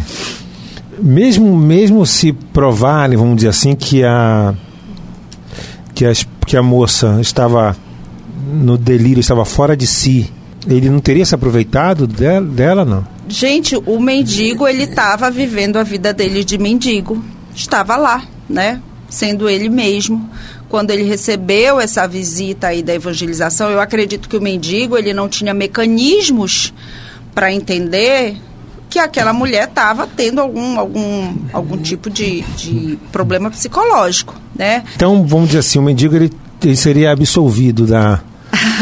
mesmo, 0.99 1.57
mesmo 1.57 2.05
se 2.05 2.33
provarem, 2.33 3.17
vamos 3.17 3.37
dizer 3.37 3.49
assim, 3.49 3.75
que 3.75 4.05
a, 4.05 4.55
que, 5.95 6.05
as, 6.05 6.27
que 6.47 6.57
a 6.57 6.63
moça 6.63 7.19
estava 7.21 7.75
no 8.53 8.77
delírio, 8.77 9.21
estava 9.21 9.45
fora 9.45 9.75
de 9.75 9.87
si, 9.87 10.31
ele 10.67 10.89
não 10.89 11.01
teria 11.01 11.25
se 11.27 11.35
aproveitado 11.35 12.07
dela, 12.07 12.47
dela 12.47 12.85
não? 12.85 13.07
Gente, 13.29 13.77
o 13.77 13.99
mendigo, 14.01 14.67
ele 14.67 14.85
estava 14.85 15.31
vivendo 15.31 15.77
a 15.77 15.83
vida 15.83 16.13
dele 16.13 16.45
de 16.45 16.59
mendigo. 16.59 17.23
Estava 17.55 17.97
lá, 17.97 18.23
né? 18.49 18.81
Sendo 19.09 19.49
ele 19.49 19.69
mesmo. 19.69 20.29
Quando 20.69 20.91
ele 20.91 21.05
recebeu 21.05 21.81
essa 21.81 22.07
visita 22.07 22.69
aí 22.69 22.83
da 22.83 22.95
evangelização, 22.95 23.71
eu 23.71 23.81
acredito 23.81 24.29
que 24.29 24.37
o 24.37 24.43
mendigo, 24.43 24.99
ele 24.99 25.15
não 25.15 25.29
tinha 25.29 25.55
mecanismos 25.55 26.75
para 27.35 27.53
entender 27.53 28.37
que 28.91 28.99
aquela 28.99 29.33
mulher 29.33 29.69
estava 29.69 30.07
tendo 30.07 30.41
algum, 30.41 30.79
algum, 30.79 31.35
algum 31.53 31.77
tipo 31.77 32.09
de, 32.09 32.43
de 32.57 32.99
problema 33.11 33.51
psicológico, 33.51 34.35
né? 34.55 34.85
Então, 34.95 35.27
vamos 35.27 35.49
dizer 35.49 35.61
assim, 35.61 35.79
o 35.79 35.83
mendigo 35.83 36.15
ele, 36.15 36.31
ele 36.63 36.77
seria 36.77 37.11
absolvido 37.11 37.87
da, 37.87 38.23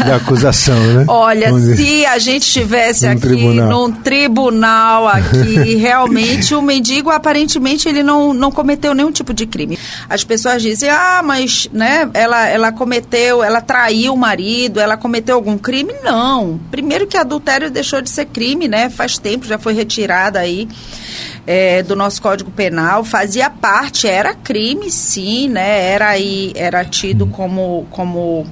da 0.05 0.15
acusação, 0.15 0.75
né? 0.75 1.05
Olha, 1.09 1.51
se 1.75 2.05
a 2.05 2.17
gente 2.17 2.43
estivesse 2.43 3.05
aqui 3.05 3.21
tribunal. 3.21 3.69
num 3.69 3.91
tribunal 3.91 5.07
aqui, 5.07 5.75
realmente 5.77 6.55
o 6.55 6.61
mendigo 6.61 7.09
aparentemente 7.09 7.87
ele 7.87 8.03
não, 8.03 8.33
não 8.33 8.51
cometeu 8.51 8.93
nenhum 8.93 9.11
tipo 9.11 9.33
de 9.33 9.45
crime. 9.45 9.77
As 10.09 10.23
pessoas 10.23 10.61
dizem, 10.61 10.89
ah, 10.89 11.21
mas 11.23 11.69
né, 11.71 12.09
ela, 12.13 12.47
ela 12.47 12.71
cometeu, 12.71 13.43
ela 13.43 13.61
traiu 13.61 14.13
o 14.13 14.17
marido, 14.17 14.79
ela 14.79 14.97
cometeu 14.97 15.35
algum 15.35 15.57
crime? 15.57 15.93
Não. 16.03 16.59
Primeiro 16.71 17.07
que 17.07 17.17
adultério 17.17 17.69
deixou 17.69 18.01
de 18.01 18.09
ser 18.09 18.25
crime, 18.25 18.67
né? 18.67 18.89
Faz 18.89 19.17
tempo, 19.17 19.45
já 19.45 19.57
foi 19.57 19.73
retirada 19.73 20.39
aí. 20.39 20.67
É, 21.45 21.83
do 21.83 21.93
nosso 21.93 22.21
Código 22.21 22.49
Penal 22.51 23.03
fazia 23.03 23.49
parte, 23.49 24.07
era 24.07 24.33
crime 24.33 24.89
sim, 24.89 25.49
né? 25.49 25.91
Era 25.91 26.09
aí, 26.09 26.53
era 26.55 26.85
tido 26.85 27.27
como, 27.27 27.85
como 27.91 28.47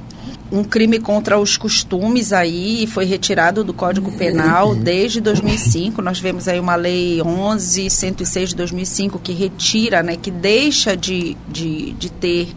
um 0.52 0.64
crime 0.64 1.00
contra 1.00 1.40
os 1.40 1.56
costumes 1.56 2.34
aí 2.34 2.86
foi 2.86 3.06
retirado 3.06 3.64
do 3.64 3.74
Código 3.74 4.12
Penal 4.12 4.76
desde 4.76 5.22
2005. 5.22 6.02
Nós 6.02 6.20
vemos 6.20 6.48
aí 6.48 6.60
uma 6.60 6.76
lei 6.76 7.20
11.106 7.20 8.48
de 8.48 8.56
2005 8.58 9.20
que 9.20 9.32
retira, 9.32 10.04
né, 10.04 10.18
que 10.18 10.30
deixa 10.30 10.96
de, 10.98 11.38
de, 11.48 11.94
de 11.94 12.12
ter 12.12 12.50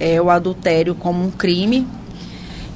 é, 0.00 0.20
o 0.20 0.28
adultério 0.28 0.96
como 0.96 1.24
um 1.24 1.30
crime. 1.30 1.86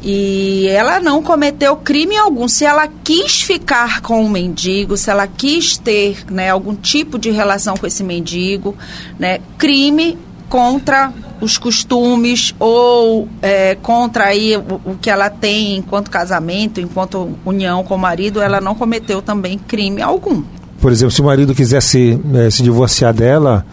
E 0.03 0.67
ela 0.69 1.01
não 1.01 1.23
cometeu 1.23 1.77
crime 1.77 2.17
algum. 2.17 2.49
Se 2.49 2.65
ela 2.65 2.89
quis 3.03 3.43
ficar 3.43 4.01
com 4.01 4.25
o 4.25 4.31
mendigo, 4.31 4.97
se 4.97 5.11
ela 5.11 5.27
quis 5.27 5.77
ter 5.77 6.25
né, 6.31 6.51
algum 6.51 6.75
tipo 6.75 7.19
de 7.19 7.31
relação 7.31 7.77
com 7.77 7.87
esse 7.87 8.05
mendigo, 8.05 8.77
né, 9.19 9.41
crime 9.59 10.17
contra 10.49 11.13
os 11.41 11.59
costumes 11.59 12.55
ou 12.59 13.29
é, 13.41 13.75
contra 13.77 14.25
aí 14.25 14.57
o, 14.57 14.81
o, 14.85 14.97
que 15.01 15.09
ela 15.09 15.31
tem 15.31 15.77
enquanto 15.77 16.11
casamento, 16.11 16.81
enquanto 16.81 17.37
união 17.45 17.83
com 17.83 17.95
o 17.95 17.99
marido, 17.99 18.41
ela 18.41 18.61
não 18.61 18.75
cometeu 18.75 19.23
também 19.23 19.59
crime 19.59 20.03
algum. 20.03 20.43
Por 20.81 20.93
exemplo, 20.93 21.11
se 21.11 21.21
o 21.21 21.25
marido 21.25 21.55
quisesse 21.55 22.19
é, 22.35 22.51
se 22.51 22.63
divorciar 22.63 23.13
dela, 23.13 23.65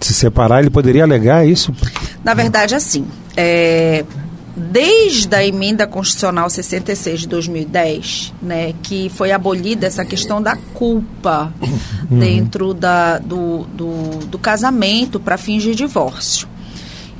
se 0.00 0.12
separar, 0.12 0.60
ele 0.60 0.70
poderia 0.70 1.04
alegar 1.04 1.46
isso? 1.46 1.72
Na 2.24 2.34
verdade, 2.34 2.74
assim, 2.74 3.06
é, 3.36 4.04
desde 4.56 5.34
a 5.34 5.44
emenda 5.44 5.86
constitucional 5.86 6.50
66 6.50 7.20
de 7.20 7.28
2010, 7.28 8.34
né, 8.42 8.74
que 8.82 9.08
foi 9.10 9.30
abolida 9.30 9.86
essa 9.86 10.04
questão 10.04 10.42
da 10.42 10.56
culpa 10.74 11.52
uhum. 12.10 12.18
dentro 12.18 12.74
da, 12.74 13.18
do, 13.18 13.64
do, 13.74 14.26
do 14.26 14.38
casamento 14.38 15.20
para 15.20 15.38
fins 15.38 15.62
de 15.62 15.74
divórcio. 15.74 16.48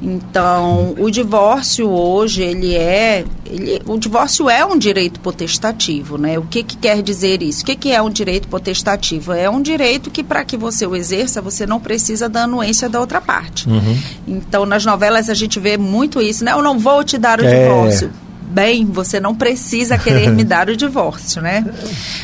Então, 0.01 0.95
o 0.99 1.11
divórcio 1.11 1.89
hoje, 1.89 2.43
ele 2.43 2.75
é, 2.75 3.25
ele, 3.45 3.83
o 3.85 3.99
divórcio 3.99 4.49
é 4.49 4.65
um 4.65 4.79
direito 4.79 5.19
potestativo, 5.19 6.17
né? 6.17 6.39
O 6.39 6.43
que, 6.43 6.63
que 6.63 6.77
quer 6.77 7.03
dizer 7.03 7.43
isso? 7.43 7.63
O 7.63 7.67
que, 7.67 7.75
que 7.75 7.91
é 7.91 8.01
um 8.01 8.09
direito 8.09 8.47
potestativo? 8.47 9.33
É 9.33 9.51
um 9.51 9.61
direito 9.61 10.09
que, 10.11 10.23
para 10.23 10.45
que 10.45 10.57
você 10.57 10.87
o 10.87 10.95
exerça, 10.95 11.43
você 11.43 11.67
não 11.67 11.81
precisa 11.81 12.29
da 12.29 12.45
anuência 12.45 12.89
da 12.89 13.01
outra 13.01 13.21
parte. 13.21 13.69
Uhum. 13.69 13.99
Então, 14.27 14.65
nas 14.65 14.85
novelas 14.85 15.29
a 15.29 15.35
gente 15.35 15.59
vê 15.59 15.77
muito 15.77 16.23
isso, 16.23 16.45
né? 16.45 16.53
Eu 16.53 16.63
não 16.63 16.79
vou 16.79 17.03
te 17.03 17.19
dar 17.19 17.41
o 17.41 17.45
é. 17.45 17.65
divórcio 17.65 18.11
bem, 18.51 18.87
você 18.87 19.21
não 19.21 19.35
precisa 19.35 19.99
querer 19.99 20.31
me 20.31 20.43
dar 20.45 20.69
o 20.69 20.77
divórcio, 20.77 21.43
né? 21.43 21.65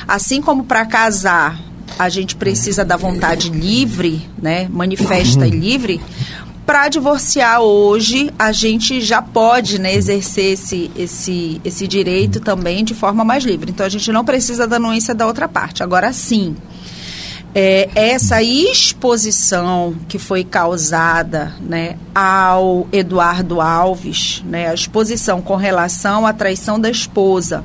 Assim 0.07 0.40
como 0.40 0.64
para 0.64 0.87
casar 0.87 1.61
a 1.99 2.09
gente 2.09 2.35
precisa 2.35 2.85
da 2.85 2.97
vontade 2.97 3.50
livre, 3.50 4.28
né? 4.40 4.66
Manifesta 4.71 5.47
e 5.47 5.50
livre 5.50 6.00
para 6.66 6.88
divorciar 6.88 7.61
hoje, 7.61 8.33
a 8.38 8.50
gente 8.52 9.00
já 9.00 9.21
pode 9.21 9.78
né, 9.78 9.94
exercer 9.94 10.52
esse, 10.52 10.90
esse, 10.97 11.61
esse 11.64 11.87
direito 11.87 12.40
também 12.40 12.85
de 12.85 12.94
forma 12.94 13.25
mais 13.25 13.44
livre. 13.44 13.71
Então, 13.71 13.85
a 13.85 13.88
gente 13.88 14.11
não 14.11 14.25
precisa 14.25 14.66
da 14.66 14.76
anuência 14.76 15.14
da 15.14 15.26
outra 15.26 15.47
parte. 15.47 15.83
Agora, 15.83 16.12
sim, 16.12 16.56
é, 17.54 17.88
essa 17.94 18.42
exposição 18.42 19.94
que 20.09 20.18
foi 20.18 20.42
causada 20.42 21.54
né, 21.61 21.97
ao 22.14 22.88
Eduardo 22.90 23.61
Alves, 23.61 24.42
né, 24.47 24.68
a 24.68 24.75
exposição 24.75 25.40
com 25.40 25.54
relação 25.54 26.26
à 26.26 26.33
traição 26.33 26.80
da 26.80 26.90
esposa, 26.90 27.62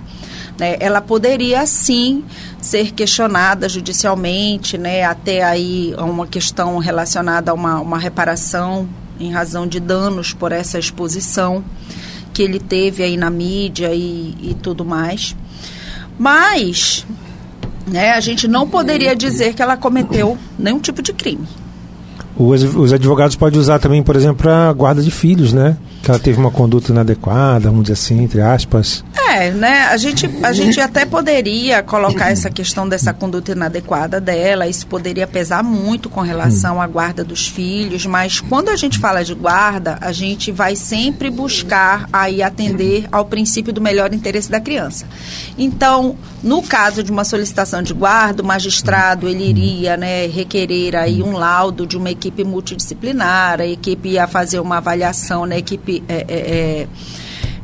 né, 0.60 0.75
ela 0.80 1.01
poderia 1.01 1.66
sim 1.66 2.24
ser 2.62 2.92
questionada 2.92 3.70
judicialmente, 3.70 4.78
né, 4.78 5.04
até 5.04 5.44
aí 5.44 5.96
uma 5.98 6.28
questão 6.28 6.78
relacionada 6.78 7.51
a 7.51 7.54
uma, 7.54 7.80
uma 7.80 7.98
reparação 7.98 8.88
em 9.20 9.32
razão 9.32 9.66
de 9.66 9.80
danos 9.80 10.34
por 10.34 10.51
essa 10.51 10.78
exposição 10.78 11.63
que 12.34 12.44
ele 12.44 12.60
teve 12.60 13.04
aí 13.04 13.18
na 13.18 13.30
mídia 13.30 13.94
e, 13.94 14.36
e 14.42 14.58
tudo 14.62 14.86
mais. 14.86 15.36
Mas 16.18 17.06
né, 17.88 18.12
a 18.12 18.20
gente 18.20 18.48
não 18.48 18.68
poderia 18.68 19.16
dizer 19.16 19.54
que 19.54 19.62
ela 19.62 19.75
cometeu 19.75 20.38
nenhum 20.58 20.80
tipo 20.80 21.01
de 21.01 21.13
crime. 21.13 21.48
Os, 22.38 22.94
advogados 22.94 23.36
podem 23.36 23.60
usar 23.60 23.80
também, 23.80 24.01
por 24.01 24.16
exemplo, 24.16 24.50
a 24.50 24.72
guarda 24.72 25.01
de 25.01 25.12
filhos, 25.12 25.51
né? 25.51 25.75
Que 26.01 26.10
ela 26.10 26.20
teve 26.20 26.39
uma 26.39 26.50
conduta 26.50 26.89
inadequada, 26.89 27.70
vamos 27.70 27.82
dizer 27.82 27.94
assim, 27.94 28.24
entre 28.24 28.39
aspas. 28.39 29.04
É, 29.28 29.28
né? 29.51 29.88
A 29.89 29.98
gente, 29.98 30.29
a 30.43 30.51
gente 30.51 30.79
até 30.79 31.05
poderia 31.05 31.83
colocar 31.83 32.31
essa 32.31 32.50
questão 32.50 32.88
dessa 32.88 33.13
conduta 33.13 33.51
inadequada 33.51 34.19
dela, 34.19 34.67
isso 34.67 34.88
poderia 34.88 35.27
pesar 35.27 35.63
muito 35.63 36.09
com 36.09 36.21
relação 36.21 36.81
à 36.81 36.88
guarda 36.88 37.24
dos 37.24 37.48
filhos, 37.48 38.05
mas 38.05 38.39
quando 38.39 38.69
a 38.69 38.75
gente 38.75 38.98
fala 38.98 39.24
de 39.24 39.33
guarda, 39.33 39.98
a 40.01 40.12
gente 40.12 40.51
vai 40.51 40.75
sempre 40.75 41.29
buscar 41.29 42.07
aí 42.12 42.41
atender 42.41 43.07
ao 43.12 43.25
princípio 43.25 43.71
do 43.71 43.79
melhor 43.81 44.13
interesse 44.13 44.50
da 44.50 44.59
criança. 44.59 45.05
Então, 45.57 46.17
no 46.43 46.62
caso 46.62 47.03
de 47.03 47.12
uma 47.12 47.24
solicitação 47.24 47.81
de 47.81 47.93
guarda, 47.93 48.41
o 48.41 48.45
magistrado 48.45 49.27
ele 49.27 49.50
iria 49.50 49.98
né, 49.98 50.25
requerer 50.27 50.95
aí 50.95 51.21
um 51.21 51.33
laudo 51.33 51.86
de 51.86 51.98
uma 51.98 52.09
equipe 52.09 52.43
multidisciplinar, 52.43 53.62
a 53.62 53.67
equipe 53.67 54.09
ia 54.09 54.27
fazer 54.27 54.59
uma 54.59 54.77
avaliação, 54.77 55.45
né, 55.45 55.57
equipe 55.57 56.03
é, 56.07 56.25
é, 56.27 56.27
é, 56.27 56.88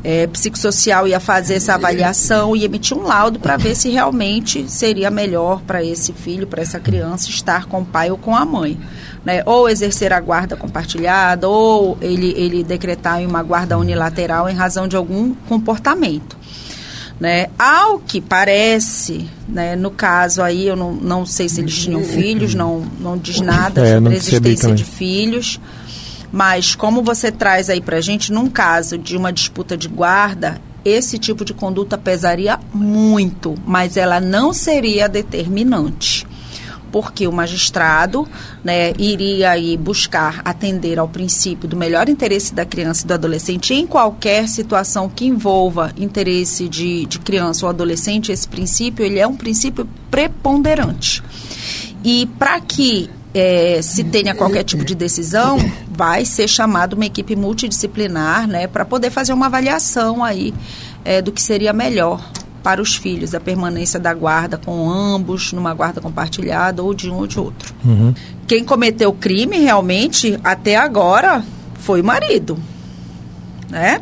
é 0.04 0.26
psicossocial 0.26 1.06
ia 1.06 1.20
fazer 1.20 1.54
essa 1.54 1.74
avaliação 1.74 2.54
e 2.54 2.64
emitir 2.64 2.96
um 2.96 3.02
laudo 3.02 3.38
para 3.38 3.56
ver 3.56 3.74
se 3.74 3.88
realmente 3.90 4.70
seria 4.70 5.10
melhor 5.10 5.62
para 5.62 5.82
esse 5.82 6.12
filho, 6.12 6.46
para 6.46 6.62
essa 6.62 6.78
criança 6.78 7.28
estar 7.28 7.66
com 7.66 7.80
o 7.80 7.84
pai 7.84 8.10
ou 8.10 8.16
com 8.16 8.34
a 8.34 8.44
mãe. 8.44 8.78
Né? 9.24 9.42
Ou 9.44 9.68
exercer 9.68 10.12
a 10.12 10.20
guarda 10.20 10.56
compartilhada, 10.56 11.48
ou 11.48 11.98
ele, 12.00 12.32
ele 12.36 12.62
decretar 12.62 13.20
uma 13.20 13.42
guarda 13.42 13.76
unilateral 13.76 14.48
em 14.48 14.54
razão 14.54 14.86
de 14.86 14.94
algum 14.94 15.34
comportamento. 15.48 16.36
Né? 17.18 17.46
Ao 17.58 17.98
que 17.98 18.20
parece, 18.20 19.26
né, 19.48 19.74
no 19.74 19.90
caso 19.90 20.42
aí, 20.42 20.68
eu 20.68 20.76
não, 20.76 20.92
não 20.92 21.24
sei 21.24 21.48
se 21.48 21.60
eles 21.60 21.76
tinham 21.76 22.04
filhos, 22.04 22.54
não, 22.54 22.84
não 23.00 23.16
diz 23.16 23.40
nada 23.40 23.80
é, 23.80 23.94
sobre 23.94 24.12
a 24.12 24.16
existência 24.16 24.74
de 24.74 24.84
filhos, 24.84 25.58
mas 26.36 26.74
como 26.74 27.02
você 27.02 27.32
traz 27.32 27.70
aí 27.70 27.80
pra 27.80 28.02
gente, 28.02 28.30
num 28.30 28.50
caso 28.50 28.98
de 28.98 29.16
uma 29.16 29.32
disputa 29.32 29.74
de 29.74 29.88
guarda, 29.88 30.60
esse 30.84 31.18
tipo 31.18 31.46
de 31.46 31.54
conduta 31.54 31.96
pesaria 31.96 32.60
muito, 32.74 33.54
mas 33.64 33.96
ela 33.96 34.20
não 34.20 34.52
seria 34.52 35.08
determinante. 35.08 36.26
porque 36.92 37.26
o 37.26 37.32
magistrado 37.32 38.28
né, 38.62 38.92
iria 38.98 39.50
aí 39.50 39.78
buscar 39.78 40.42
atender 40.44 40.98
ao 40.98 41.08
princípio 41.08 41.66
do 41.66 41.76
melhor 41.76 42.08
interesse 42.08 42.54
da 42.54 42.66
criança 42.66 43.04
e 43.04 43.08
do 43.08 43.14
adolescente 43.14 43.72
em 43.72 43.86
qualquer 43.86 44.46
situação 44.46 45.08
que 45.08 45.24
envolva 45.26 45.90
interesse 45.96 46.68
de, 46.68 47.06
de 47.06 47.18
criança 47.18 47.64
ou 47.64 47.70
adolescente, 47.70 48.30
esse 48.30 48.46
princípio 48.46 49.04
ele 49.04 49.18
é 49.18 49.26
um 49.26 49.36
princípio 49.36 49.88
preponderante. 50.10 51.22
E 52.04 52.26
para 52.38 52.60
que 52.60 53.10
é, 53.38 53.82
se 53.82 54.02
tenha 54.02 54.34
qualquer 54.34 54.64
tipo 54.64 54.82
de 54.82 54.94
decisão, 54.94 55.58
vai 55.90 56.24
ser 56.24 56.48
chamada 56.48 56.96
uma 56.96 57.04
equipe 57.04 57.36
multidisciplinar 57.36 58.48
né, 58.48 58.66
para 58.66 58.84
poder 58.84 59.10
fazer 59.10 59.34
uma 59.34 59.46
avaliação 59.46 60.24
aí 60.24 60.54
é, 61.04 61.20
do 61.20 61.30
que 61.30 61.42
seria 61.42 61.72
melhor 61.72 62.26
para 62.62 62.80
os 62.80 62.96
filhos, 62.96 63.34
a 63.34 63.38
permanência 63.38 64.00
da 64.00 64.12
guarda 64.14 64.56
com 64.56 64.90
ambos, 64.90 65.52
numa 65.52 65.74
guarda 65.74 66.00
compartilhada 66.00 66.82
ou 66.82 66.94
de 66.94 67.10
um 67.10 67.16
ou 67.16 67.26
de 67.26 67.38
outro. 67.38 67.74
Uhum. 67.84 68.14
Quem 68.46 68.64
cometeu 68.64 69.10
o 69.10 69.12
crime 69.12 69.58
realmente, 69.58 70.40
até 70.42 70.74
agora, 70.74 71.44
foi 71.74 72.00
o 72.00 72.04
marido. 72.04 72.58
Né? 73.70 74.00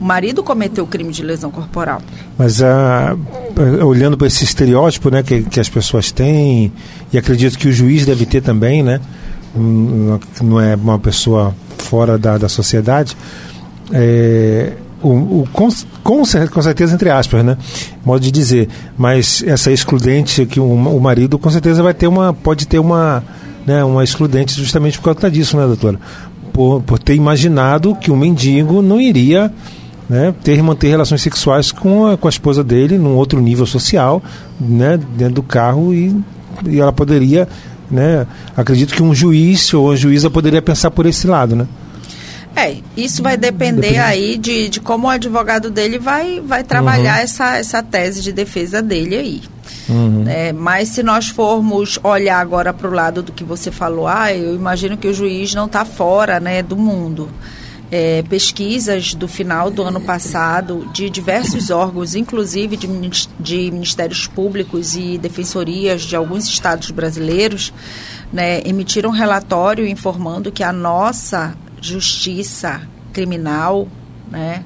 O 0.00 0.04
marido 0.04 0.42
cometeu 0.42 0.84
o 0.84 0.86
crime 0.86 1.12
de 1.12 1.22
lesão 1.22 1.50
corporal. 1.50 2.00
Mas 2.38 2.60
uh, 2.60 3.84
olhando 3.84 4.16
para 4.16 4.26
esse 4.26 4.42
estereótipo 4.44 5.10
né, 5.10 5.22
que, 5.22 5.42
que 5.42 5.60
as 5.60 5.68
pessoas 5.68 6.10
têm, 6.10 6.72
e 7.12 7.18
acredito 7.18 7.58
que 7.58 7.68
o 7.68 7.72
juiz 7.72 8.06
deve 8.06 8.24
ter 8.24 8.40
também, 8.40 8.82
né? 8.82 8.98
Não 9.54 10.60
é 10.60 10.74
uma 10.74 10.98
pessoa 10.98 11.54
fora 11.76 12.16
da, 12.16 12.38
da 12.38 12.48
sociedade. 12.48 13.14
É, 13.92 14.72
o, 15.02 15.08
o, 15.08 15.48
com, 15.52 15.68
com, 16.02 16.22
com, 16.22 16.62
certeza, 16.62 16.94
entre 16.94 17.10
aspas, 17.10 17.44
né? 17.44 17.58
Modo 18.02 18.22
de 18.22 18.30
dizer. 18.30 18.68
Mas 18.96 19.42
essa 19.46 19.70
excludente 19.70 20.46
que 20.46 20.60
o, 20.60 20.64
o 20.64 21.00
marido 21.00 21.38
com 21.38 21.50
certeza 21.50 21.82
vai 21.82 21.92
ter 21.92 22.06
uma. 22.06 22.32
pode 22.32 22.66
ter 22.66 22.78
uma, 22.78 23.22
né, 23.66 23.82
uma 23.84 24.04
excludente 24.04 24.54
justamente 24.54 24.98
por 24.98 25.14
causa 25.14 25.30
disso, 25.30 25.56
né, 25.56 25.66
doutora? 25.66 25.98
Por, 26.52 26.80
por 26.82 26.98
ter 26.98 27.14
imaginado 27.14 27.94
que 27.96 28.10
o 28.10 28.16
mendigo 28.16 28.80
não 28.80 29.00
iria 29.00 29.52
né, 30.10 30.34
ter 30.42 30.60
manter 30.60 30.88
relações 30.88 31.22
sexuais 31.22 31.70
com 31.70 32.08
a, 32.08 32.18
com 32.18 32.26
a 32.26 32.30
esposa 32.30 32.64
dele 32.64 32.98
num 32.98 33.14
outro 33.14 33.40
nível 33.40 33.64
social, 33.64 34.20
né, 34.60 34.98
dentro 35.16 35.34
do 35.34 35.42
carro 35.44 35.94
e, 35.94 36.12
e 36.66 36.80
ela 36.80 36.92
poderia, 36.92 37.46
né, 37.88 38.26
acredito 38.56 38.92
que 38.92 39.04
um 39.04 39.14
juiz 39.14 39.72
ou 39.72 39.86
uma 39.86 39.96
juíza 39.96 40.28
poderia 40.28 40.60
pensar 40.60 40.90
por 40.90 41.06
esse 41.06 41.28
lado, 41.28 41.54
né? 41.54 41.64
É, 42.56 42.78
isso 42.96 43.22
vai 43.22 43.36
depender 43.36 43.82
Depende. 43.82 43.98
aí 44.00 44.36
de, 44.36 44.68
de 44.68 44.80
como 44.80 45.06
o 45.06 45.10
advogado 45.10 45.70
dele 45.70 46.00
vai, 46.00 46.42
vai 46.44 46.64
trabalhar 46.64 47.18
uhum. 47.18 47.22
essa, 47.22 47.56
essa 47.56 47.80
tese 47.80 48.20
de 48.20 48.32
defesa 48.32 48.82
dele 48.82 49.16
aí. 49.16 49.42
Uhum. 49.88 50.24
É, 50.26 50.52
mas 50.52 50.88
se 50.88 51.04
nós 51.04 51.28
formos 51.28 52.00
olhar 52.02 52.40
agora 52.40 52.72
para 52.72 52.88
o 52.88 52.92
lado 52.92 53.22
do 53.22 53.30
que 53.30 53.44
você 53.44 53.70
falou, 53.70 54.08
ah, 54.08 54.34
eu 54.34 54.56
imagino 54.56 54.96
que 54.96 55.06
o 55.06 55.14
juiz 55.14 55.54
não 55.54 55.66
está 55.66 55.84
fora 55.84 56.40
né, 56.40 56.60
do 56.60 56.76
mundo. 56.76 57.30
É, 57.92 58.22
pesquisas 58.22 59.14
do 59.14 59.26
final 59.26 59.68
do 59.68 59.82
ano 59.82 60.00
passado 60.00 60.88
de 60.92 61.10
diversos 61.10 61.70
órgãos, 61.70 62.14
inclusive 62.14 62.76
de, 62.76 62.86
de 63.40 63.70
ministérios 63.72 64.28
públicos 64.28 64.94
e 64.94 65.18
defensorias 65.18 66.02
de 66.02 66.14
alguns 66.14 66.44
estados 66.46 66.92
brasileiros, 66.92 67.72
né, 68.32 68.60
emitiram 68.64 69.10
um 69.10 69.12
relatório 69.12 69.84
informando 69.88 70.52
que 70.52 70.62
a 70.62 70.72
nossa 70.72 71.56
justiça 71.80 72.80
criminal, 73.12 73.88
né? 74.30 74.64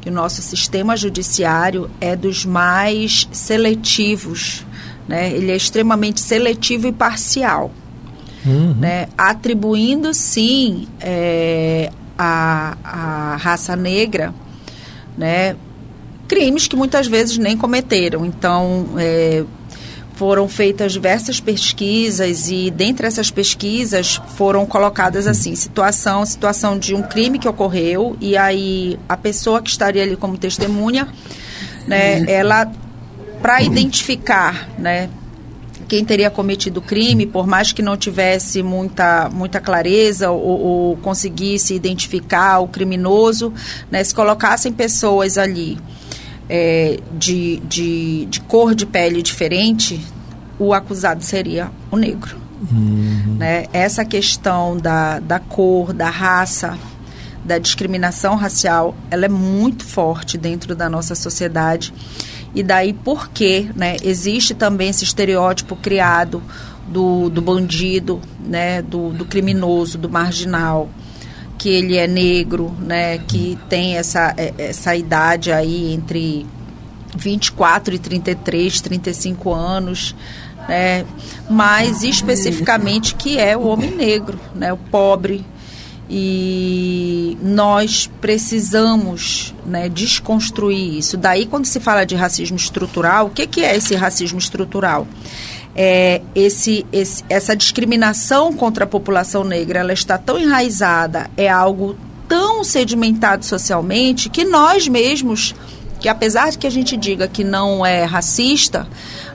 Que 0.00 0.08
o 0.08 0.12
nosso 0.12 0.40
sistema 0.42 0.96
judiciário 0.96 1.90
é 2.00 2.16
dos 2.16 2.44
mais 2.44 3.28
seletivos, 3.32 4.64
né? 5.06 5.32
Ele 5.32 5.50
é 5.50 5.56
extremamente 5.56 6.20
seletivo 6.20 6.88
e 6.88 6.92
parcial, 6.92 7.70
uhum. 8.44 8.74
né? 8.74 9.08
Atribuindo 9.16 10.12
sim 10.14 10.88
é, 11.00 11.90
a, 12.18 12.76
a 12.82 13.36
raça 13.36 13.76
negra, 13.76 14.34
né? 15.16 15.56
Crimes 16.26 16.66
que 16.66 16.76
muitas 16.76 17.06
vezes 17.06 17.38
nem 17.38 17.56
cometeram. 17.56 18.26
Então, 18.26 18.88
é, 18.98 19.44
foram 20.18 20.48
feitas 20.48 20.92
diversas 20.92 21.38
pesquisas 21.38 22.50
e 22.50 22.72
dentre 22.72 23.06
essas 23.06 23.30
pesquisas 23.30 24.20
foram 24.34 24.66
colocadas 24.66 25.28
assim 25.28 25.54
situação 25.54 26.26
situação 26.26 26.76
de 26.76 26.92
um 26.92 27.02
crime 27.02 27.38
que 27.38 27.48
ocorreu 27.48 28.16
e 28.20 28.36
aí 28.36 28.98
a 29.08 29.16
pessoa 29.16 29.62
que 29.62 29.70
estaria 29.70 30.02
ali 30.02 30.16
como 30.16 30.36
testemunha 30.36 31.06
né 31.86 32.24
ela 32.28 32.68
para 33.40 33.62
identificar 33.62 34.68
né 34.76 35.08
quem 35.88 36.04
teria 36.04 36.30
cometido 36.30 36.80
o 36.80 36.82
crime, 36.82 37.26
por 37.26 37.46
mais 37.46 37.72
que 37.72 37.80
não 37.80 37.96
tivesse 37.96 38.62
muita, 38.62 39.30
muita 39.30 39.58
clareza 39.58 40.30
ou, 40.30 40.60
ou 40.60 40.96
conseguisse 40.98 41.74
identificar 41.74 42.60
o 42.60 42.68
criminoso, 42.68 43.52
né, 43.90 44.04
se 44.04 44.14
colocassem 44.14 44.70
pessoas 44.70 45.38
ali 45.38 45.78
é, 46.48 46.98
de, 47.12 47.60
de, 47.60 48.26
de 48.26 48.40
cor 48.42 48.74
de 48.74 48.84
pele 48.84 49.22
diferente, 49.22 50.00
o 50.58 50.74
acusado 50.74 51.24
seria 51.24 51.70
o 51.90 51.96
negro. 51.96 52.36
Uhum. 52.70 53.36
Né? 53.38 53.66
Essa 53.72 54.04
questão 54.04 54.76
da, 54.76 55.20
da 55.20 55.38
cor, 55.38 55.92
da 55.92 56.10
raça, 56.10 56.76
da 57.44 57.58
discriminação 57.58 58.34
racial, 58.34 58.94
ela 59.10 59.24
é 59.24 59.28
muito 59.28 59.84
forte 59.84 60.36
dentro 60.36 60.74
da 60.74 60.88
nossa 60.88 61.14
sociedade. 61.14 61.94
E 62.58 62.62
daí 62.64 62.92
porque 62.92 63.70
né, 63.76 63.96
existe 64.02 64.52
também 64.52 64.88
esse 64.88 65.04
estereótipo 65.04 65.76
criado 65.76 66.42
do, 66.88 67.30
do 67.30 67.40
bandido, 67.40 68.20
né, 68.44 68.82
do, 68.82 69.10
do 69.10 69.24
criminoso, 69.24 69.96
do 69.96 70.10
marginal, 70.10 70.88
que 71.56 71.68
ele 71.68 71.96
é 71.96 72.08
negro, 72.08 72.74
né, 72.80 73.18
que 73.18 73.56
tem 73.68 73.96
essa, 73.96 74.34
é, 74.36 74.52
essa 74.58 74.96
idade 74.96 75.52
aí 75.52 75.94
entre 75.94 76.44
24 77.16 77.94
e 77.94 77.98
33, 78.00 78.80
35 78.80 79.54
anos, 79.54 80.16
né? 80.68 81.06
mas 81.48 82.02
especificamente 82.02 83.14
que 83.14 83.38
é 83.38 83.56
o 83.56 83.68
homem 83.68 83.94
negro, 83.94 84.36
né? 84.52 84.72
o 84.72 84.76
pobre. 84.76 85.46
E 86.10 87.36
nós 87.42 88.10
precisamos 88.20 89.54
né, 89.66 89.88
desconstruir 89.88 90.96
isso. 90.96 91.16
Daí, 91.18 91.44
quando 91.44 91.66
se 91.66 91.78
fala 91.78 92.04
de 92.04 92.14
racismo 92.14 92.56
estrutural, 92.56 93.26
o 93.26 93.30
que, 93.30 93.46
que 93.46 93.62
é 93.62 93.76
esse 93.76 93.94
racismo 93.94 94.38
estrutural? 94.38 95.06
É 95.76 96.22
esse, 96.34 96.86
esse, 96.90 97.22
essa 97.28 97.54
discriminação 97.54 98.52
contra 98.54 98.84
a 98.84 98.86
população 98.86 99.44
negra 99.44 99.80
ela 99.80 99.92
está 99.92 100.16
tão 100.16 100.38
enraizada, 100.38 101.30
é 101.36 101.48
algo 101.48 101.96
tão 102.26 102.64
sedimentado 102.64 103.44
socialmente 103.44 104.28
que 104.28 104.44
nós 104.44 104.88
mesmos, 104.88 105.54
que 106.00 106.08
apesar 106.08 106.50
de 106.50 106.58
que 106.58 106.66
a 106.66 106.70
gente 106.70 106.96
diga 106.96 107.28
que 107.28 107.44
não 107.44 107.84
é 107.84 108.04
racista, 108.04 108.88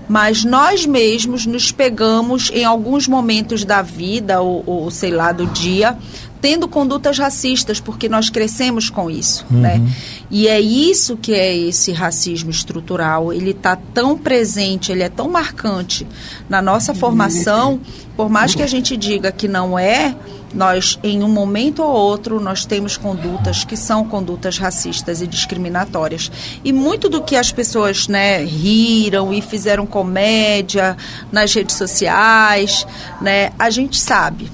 mas 0.08 0.44
nós 0.44 0.86
mesmos 0.86 1.46
nos 1.46 1.72
pegamos 1.72 2.52
em 2.54 2.66
alguns 2.66 3.08
momentos 3.08 3.64
da 3.64 3.82
vida 3.82 4.42
ou, 4.42 4.64
ou 4.66 4.92
sei 4.92 5.12
lá 5.12 5.32
do 5.32 5.46
dia 5.48 5.98
tendo 6.44 6.68
condutas 6.68 7.18
racistas 7.18 7.80
porque 7.80 8.10
nós 8.10 8.30
crescemos 8.30 8.90
com 8.90 9.10
isso, 9.10 9.46
uhum. 9.50 9.62
né? 9.62 9.82
E 10.30 10.50
é 10.50 10.60
isso 10.60 11.16
que 11.16 11.34
é 11.34 11.56
esse 11.56 11.94
racismo 11.94 12.52
estrutural. 12.52 13.32
Ele 13.32 13.52
está 13.52 13.78
tão 13.78 14.18
presente, 14.18 14.92
ele 14.92 15.04
é 15.04 15.08
tão 15.08 15.30
marcante 15.30 16.06
na 16.50 16.62
nossa 16.62 16.94
formação, 16.94 17.80
por 18.18 18.30
mais 18.30 18.54
que 18.54 18.62
a 18.62 18.68
gente 18.68 18.98
diga 18.98 19.32
que 19.32 19.48
não 19.48 19.80
é, 19.80 20.14
nós 20.54 21.00
em 21.02 21.24
um 21.24 21.30
momento 21.30 21.82
ou 21.82 21.90
outro 21.90 22.42
nós 22.42 22.66
temos 22.66 22.98
condutas 22.98 23.64
que 23.64 23.78
são 23.78 24.04
condutas 24.04 24.58
racistas 24.58 25.22
e 25.22 25.26
discriminatórias 25.26 26.30
e 26.64 26.74
muito 26.74 27.08
do 27.08 27.24
que 27.24 27.36
as 27.36 27.52
pessoas 27.52 28.08
né 28.08 28.44
riram 28.44 29.34
e 29.34 29.42
fizeram 29.42 29.88
comédia 29.88 30.96
nas 31.32 31.52
redes 31.56 31.76
sociais 31.76 32.86
né 33.20 33.52
a 33.58 33.72
gente 33.72 34.00
sabe 34.00 34.52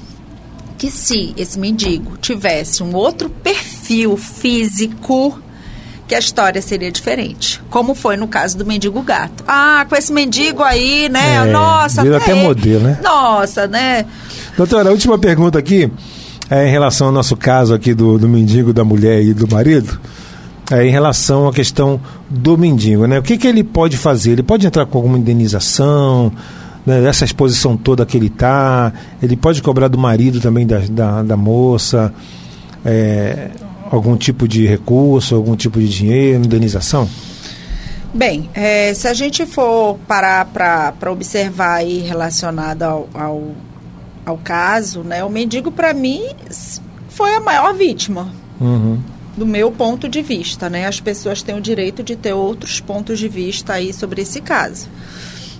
que 0.79 0.89
se 0.89 1.33
esse 1.35 1.59
mendigo 1.59 2.17
tivesse 2.17 2.81
um 2.81 2.95
outro 2.95 3.29
perfil 3.29 4.15
físico 4.15 5.37
que 6.07 6.15
a 6.15 6.19
história 6.19 6.61
seria 6.61 6.89
diferente. 6.89 7.61
Como 7.69 7.93
foi 7.93 8.15
no 8.15 8.27
caso 8.27 8.57
do 8.57 8.65
mendigo 8.65 9.01
gato. 9.01 9.43
Ah, 9.45 9.85
com 9.87 9.95
esse 9.95 10.11
mendigo 10.11 10.63
aí, 10.63 11.09
né? 11.09 11.35
É, 11.35 11.51
Nossa, 11.51 12.01
até, 12.01 12.15
até 12.15 12.33
modelo, 12.33 12.79
né? 12.79 12.99
Nossa, 13.03 13.67
né? 13.67 14.05
Doutora, 14.55 14.89
a 14.89 14.91
última 14.93 15.19
pergunta 15.19 15.59
aqui 15.59 15.91
é 16.49 16.65
em 16.65 16.71
relação 16.71 17.07
ao 17.07 17.13
nosso 17.13 17.35
caso 17.35 17.73
aqui 17.73 17.93
do, 17.93 18.17
do 18.17 18.27
mendigo, 18.29 18.71
da 18.71 18.85
mulher 18.85 19.21
e 19.21 19.33
do 19.33 19.47
marido. 19.53 19.99
É, 20.71 20.85
em 20.85 20.91
relação 20.91 21.47
à 21.47 21.53
questão 21.53 21.99
do 22.29 22.57
mendigo, 22.57 23.05
né? 23.05 23.19
O 23.19 23.23
que, 23.23 23.37
que 23.37 23.47
ele 23.47 23.65
pode 23.65 23.97
fazer? 23.97 24.31
Ele 24.31 24.43
pode 24.43 24.65
entrar 24.65 24.85
com 24.85 24.97
alguma 24.97 25.17
indenização, 25.17 26.31
né, 26.85 27.03
essa 27.05 27.25
exposição 27.25 27.75
toda 27.75 28.05
que 28.05 28.17
ele 28.17 28.27
está, 28.27 28.93
ele 29.21 29.35
pode 29.35 29.61
cobrar 29.61 29.87
do 29.87 29.97
marido 29.97 30.39
também 30.39 30.65
da, 30.65 30.79
da, 30.79 31.23
da 31.23 31.37
moça 31.37 32.13
é, 32.85 33.49
algum 33.89 34.15
tipo 34.15 34.47
de 34.47 34.65
recurso, 34.65 35.35
algum 35.35 35.55
tipo 35.55 35.79
de 35.79 35.89
dinheiro, 35.89 36.45
indenização? 36.45 37.09
Bem, 38.13 38.49
é, 38.53 38.93
se 38.93 39.07
a 39.07 39.13
gente 39.13 39.45
for 39.45 39.97
parar 40.07 40.45
para 40.45 41.11
observar 41.11 41.75
aí 41.75 41.99
relacionado 41.99 42.83
ao, 42.83 43.09
ao, 43.13 43.43
ao, 44.25 44.37
caso, 44.37 45.01
né, 45.01 45.23
o 45.23 45.29
mendigo 45.29 45.71
para 45.71 45.93
mim 45.93 46.23
foi 47.09 47.35
a 47.35 47.39
maior 47.39 47.73
vítima. 47.73 48.31
Uhum. 48.59 48.99
Do 49.37 49.45
meu 49.45 49.71
ponto 49.71 50.09
de 50.09 50.21
vista, 50.21 50.69
né? 50.69 50.85
As 50.85 50.99
pessoas 50.99 51.41
têm 51.41 51.55
o 51.55 51.61
direito 51.61 52.03
de 52.03 52.15
ter 52.15 52.33
outros 52.33 52.81
pontos 52.81 53.17
de 53.19 53.29
vista 53.29 53.73
aí 53.73 53.93
sobre 53.93 54.23
esse 54.23 54.41
caso. 54.41 54.89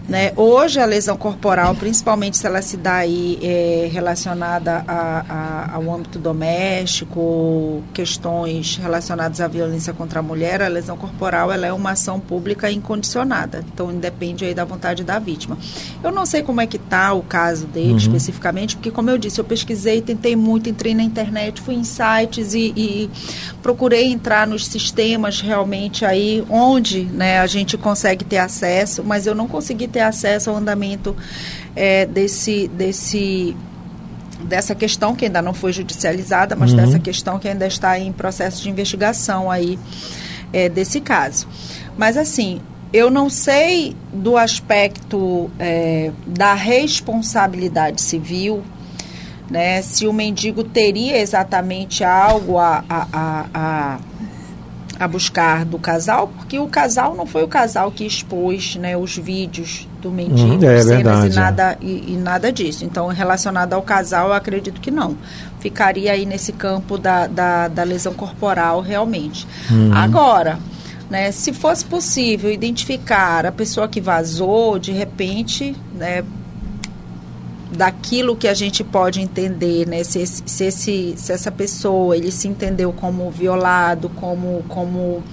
Né? 0.10 0.34
Hoje, 0.36 0.80
a 0.80 0.86
lesão 0.86 1.16
corporal, 1.16 1.76
principalmente 1.76 2.36
se 2.36 2.48
ela 2.48 2.64
se 2.64 2.76
dá 2.76 2.96
aí 2.96 3.38
é, 3.44 3.88
relacionada 3.92 4.84
a, 4.88 5.26
a, 5.30 5.76
ao 5.76 5.94
âmbito 5.94 6.18
doméstico, 6.18 7.84
questões 7.94 8.78
relacionadas 8.78 9.40
à 9.40 9.48
violência 9.48 9.94
contra 9.94 10.20
a 10.20 10.24
mulher, 10.24 10.64
a 10.64 10.68
lesão 10.68 10.98
corporal 10.98 11.52
ela 11.52 11.68
é 11.68 11.72
uma 11.72 11.92
ação 11.92 12.20
pública 12.20 12.72
incondicionada. 12.72 13.64
Então, 13.72 13.92
independe 13.92 14.44
aí 14.46 14.56
da 14.56 14.66
vontade 14.66 15.04
da 15.04 15.20
vítima. 15.20 15.56
Eu 16.04 16.12
não 16.12 16.26
sei 16.26 16.42
como 16.42 16.60
é 16.60 16.66
que 16.66 16.78
está 16.78 17.14
o 17.14 17.22
caso 17.22 17.68
dele 17.68 17.92
uhum. 17.92 17.98
especificamente, 17.98 18.78
porque, 18.78 18.90
como 18.90 19.12
eu 19.12 19.18
disse, 19.18 19.40
eu 19.40 19.46
pesquisei, 19.46 20.02
tentei 20.02 20.36
muito, 20.36 20.70
entrei 20.70 20.96
na 20.96 21.04
internet, 21.04 21.62
fui 21.62 21.76
em 21.76 21.84
sites 21.84 22.56
e, 22.56 22.74
e 22.76 23.10
procurei 23.62 24.06
entrar 24.06 24.48
nos 24.48 24.66
sistemas 24.66 25.40
realmente 25.40 26.04
aí 26.04 26.44
onde 26.50 27.04
né, 27.04 27.40
a 27.40 27.46
gente 27.46 27.78
consegue 27.78 28.26
ter 28.26 28.38
acesso, 28.38 29.04
mas 29.04 29.28
eu 29.28 29.36
não 29.36 29.48
consegui 29.48 29.88
ter 29.88 29.99
ter 30.00 30.04
acesso 30.04 30.50
ao 30.50 30.56
andamento 30.56 31.16
é, 31.76 32.06
desse, 32.06 32.70
desse 32.70 33.56
dessa 34.42 34.74
questão 34.74 35.14
que 35.14 35.26
ainda 35.26 35.42
não 35.42 35.54
foi 35.54 35.74
judicializada, 35.74 36.56
mas 36.56 36.72
uhum. 36.72 36.78
dessa 36.78 36.98
questão 36.98 37.38
que 37.38 37.48
ainda 37.50 37.68
está 37.68 38.00
em 38.00 38.14
processo 38.14 38.64
de 38.64 38.70
investigação 38.70 39.52
aí 39.52 39.78
é, 40.54 40.70
desse 40.70 41.02
caso. 41.02 41.46
Mas 41.98 42.16
assim, 42.16 42.62
eu 42.94 43.12
não 43.12 43.30
sei 43.30 43.98
do 44.14 44.38
aspecto 44.38 45.52
é, 45.60 46.12
da 46.26 46.54
responsabilidade 46.54 48.02
civil, 48.02 48.64
né, 49.52 49.82
se 49.82 50.08
o 50.08 50.14
mendigo 50.14 50.64
teria 50.64 51.18
exatamente 51.18 52.04
algo 52.04 52.58
a, 52.58 52.86
a, 52.88 53.08
a, 53.12 53.46
a 53.54 54.00
a 55.00 55.08
buscar 55.08 55.64
do 55.64 55.80
casal, 55.80 56.28
porque 56.28 56.60
o 56.60 56.68
casal 56.68 57.16
não 57.16 57.26
foi 57.26 57.42
o 57.42 57.48
casal 57.48 57.90
que 57.90 58.06
expôs 58.06 58.76
né, 58.76 58.98
os 58.98 59.18
vídeos 59.18 59.88
do 60.02 60.12
mendigo, 60.12 60.66
hum, 60.66 60.70
é, 60.70 60.82
cenas 60.82 60.86
verdade, 60.86 61.34
e, 61.34 61.36
nada, 61.36 61.72
é. 61.72 61.78
e, 61.82 62.14
e, 62.14 62.18
nada 62.18 62.52
disso. 62.52 62.84
Então, 62.84 63.08
relacionado 63.08 63.74
ao 63.74 63.82
casal, 63.82 64.28
eu 64.28 64.34
acredito 64.34 64.82
que 64.82 64.92
não. 64.92 65.18
Ficaria 65.62 66.12
aí 66.12 66.26
nesse 66.26 66.52
campo 66.52 66.98
da, 66.98 67.28
da, 67.28 67.70
da 67.70 67.84
lesão 67.84 68.14
corporal, 68.14 68.82
realmente. 68.82 69.48
Hum. 69.72 69.92
Agora, 69.94 70.60
né, 71.10 71.32
se 71.32 71.54
fosse 71.54 71.86
possível 71.86 72.52
identificar 72.52 73.46
a 73.46 73.52
pessoa 73.54 73.88
que 73.88 74.02
vazou, 74.02 74.78
de 74.78 74.92
repente, 74.92 75.76
né, 75.96 76.24
daquilo 77.72 78.36
que 78.36 78.48
a 78.48 78.54
gente 78.54 78.84
pode 78.84 79.22
entender, 79.22 79.88
né? 79.88 80.04
Se, 80.04 80.26
se, 80.26 80.64
esse, 80.64 81.14
se 81.16 81.32
essa 81.32 81.52
pessoa 81.52 82.18
ele 82.18 82.32
se 82.32 82.48
entendeu 82.48 82.92
como 82.92 83.30
violado, 83.30 84.10
como, 84.10 84.64
como 84.68 85.24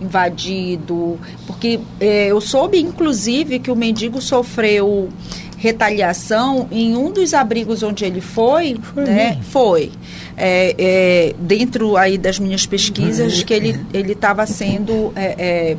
invadido, 0.00 1.18
porque 1.46 1.78
é, 2.00 2.26
eu 2.26 2.40
soube 2.40 2.80
inclusive 2.80 3.58
que 3.58 3.70
o 3.70 3.76
mendigo 3.76 4.20
sofreu 4.20 5.08
retaliação 5.56 6.68
em 6.70 6.94
um 6.94 7.10
dos 7.10 7.32
abrigos 7.32 7.82
onde 7.82 8.04
ele 8.04 8.20
foi, 8.20 8.76
foi 8.82 9.04
né? 9.04 9.38
Foi. 9.50 9.92
É, 10.36 10.74
é, 10.76 11.34
dentro 11.38 11.96
aí 11.96 12.18
das 12.18 12.38
minhas 12.38 12.66
pesquisas 12.66 13.42
que 13.42 13.54
ele 13.54 13.80
ele 13.94 14.12
estava 14.12 14.44
sendo 14.46 15.12
é, 15.14 15.34
é, 15.38 15.76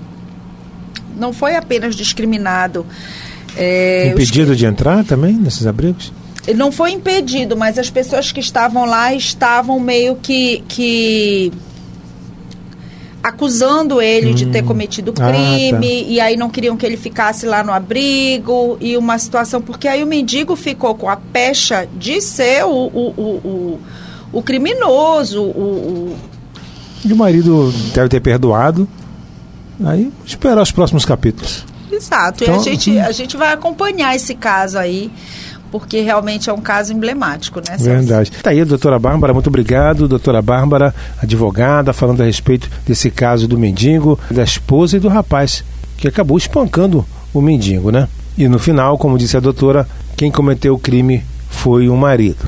não 1.17 1.33
foi 1.33 1.55
apenas 1.55 1.93
discriminado 1.95 2.85
é, 3.57 4.07
impedido 4.07 4.51
os... 4.51 4.57
de 4.57 4.65
entrar 4.65 5.03
também 5.03 5.33
nesses 5.33 5.65
abrigos? 5.65 6.11
Não 6.55 6.71
foi 6.71 6.91
impedido, 6.91 7.57
mas 7.57 7.79
as 7.79 7.89
pessoas 7.89 8.31
que 8.31 8.39
estavam 8.39 8.85
lá 8.85 9.13
estavam 9.13 9.79
meio 9.79 10.15
que, 10.15 10.63
que 10.67 11.51
acusando 13.25 13.99
ele 13.99 14.29
hum. 14.29 14.35
de 14.35 14.45
ter 14.45 14.63
hum. 14.63 14.67
cometido 14.67 15.11
crime 15.11 15.69
ah, 15.71 15.79
tá. 15.79 15.85
e 15.85 16.19
aí 16.19 16.37
não 16.37 16.47
queriam 16.47 16.77
que 16.77 16.85
ele 16.85 16.97
ficasse 16.97 17.47
lá 17.47 17.63
no 17.63 17.71
abrigo 17.71 18.77
e 18.79 18.95
uma 18.95 19.17
situação 19.17 19.59
porque 19.59 19.87
aí 19.87 20.03
o 20.03 20.07
mendigo 20.07 20.55
ficou 20.55 20.93
com 20.93 21.09
a 21.09 21.15
pecha 21.15 21.87
de 21.97 22.21
ser 22.21 22.63
o, 22.65 22.69
o, 22.69 23.13
o, 23.17 23.23
o, 23.23 23.79
o 24.31 24.43
criminoso 24.43 25.41
o, 25.41 26.15
e 27.03 27.11
o 27.11 27.15
marido 27.15 27.73
deve 27.95 28.09
ter 28.09 28.19
perdoado 28.19 28.87
aí 29.83 30.11
esperar 30.23 30.61
os 30.61 30.71
próximos 30.71 31.03
capítulos 31.03 31.65
Exato. 31.95 32.43
Então, 32.43 32.55
e 32.55 32.57
a 32.57 32.61
então, 32.61 32.63
gente, 32.63 32.99
a 32.99 33.11
gente 33.11 33.37
vai 33.37 33.53
acompanhar 33.53 34.15
esse 34.15 34.35
caso 34.35 34.77
aí 34.77 35.11
porque 35.71 35.99
realmente 35.99 36.49
é 36.49 36.53
um 36.53 36.61
caso 36.61 36.93
emblemático, 36.93 37.59
né? 37.59 37.75
Verdade. 37.77 38.31
Tá 38.31 38.51
aí, 38.51 38.63
doutora 38.63 38.97
Bárbara, 38.97 39.33
muito 39.33 39.47
obrigado. 39.47 40.07
Doutora 40.07 40.41
Bárbara, 40.41 40.95
advogada, 41.21 41.91
falando 41.91 42.21
a 42.21 42.25
respeito 42.25 42.69
desse 42.87 43.11
caso 43.11 43.45
do 43.45 43.57
mendigo, 43.57 44.17
da 44.31 44.43
esposa 44.43 44.95
e 44.95 45.01
do 45.01 45.09
rapaz, 45.09 45.65
que 45.97 46.07
acabou 46.07 46.37
espancando 46.37 47.05
o 47.33 47.41
mendigo, 47.41 47.91
né? 47.91 48.07
E 48.37 48.47
no 48.47 48.57
final, 48.57 48.97
como 48.97 49.17
disse 49.17 49.35
a 49.35 49.41
doutora, 49.41 49.85
quem 50.15 50.31
cometeu 50.31 50.75
o 50.75 50.79
crime 50.79 51.25
foi 51.49 51.89
o 51.89 51.97
marido. 51.97 52.47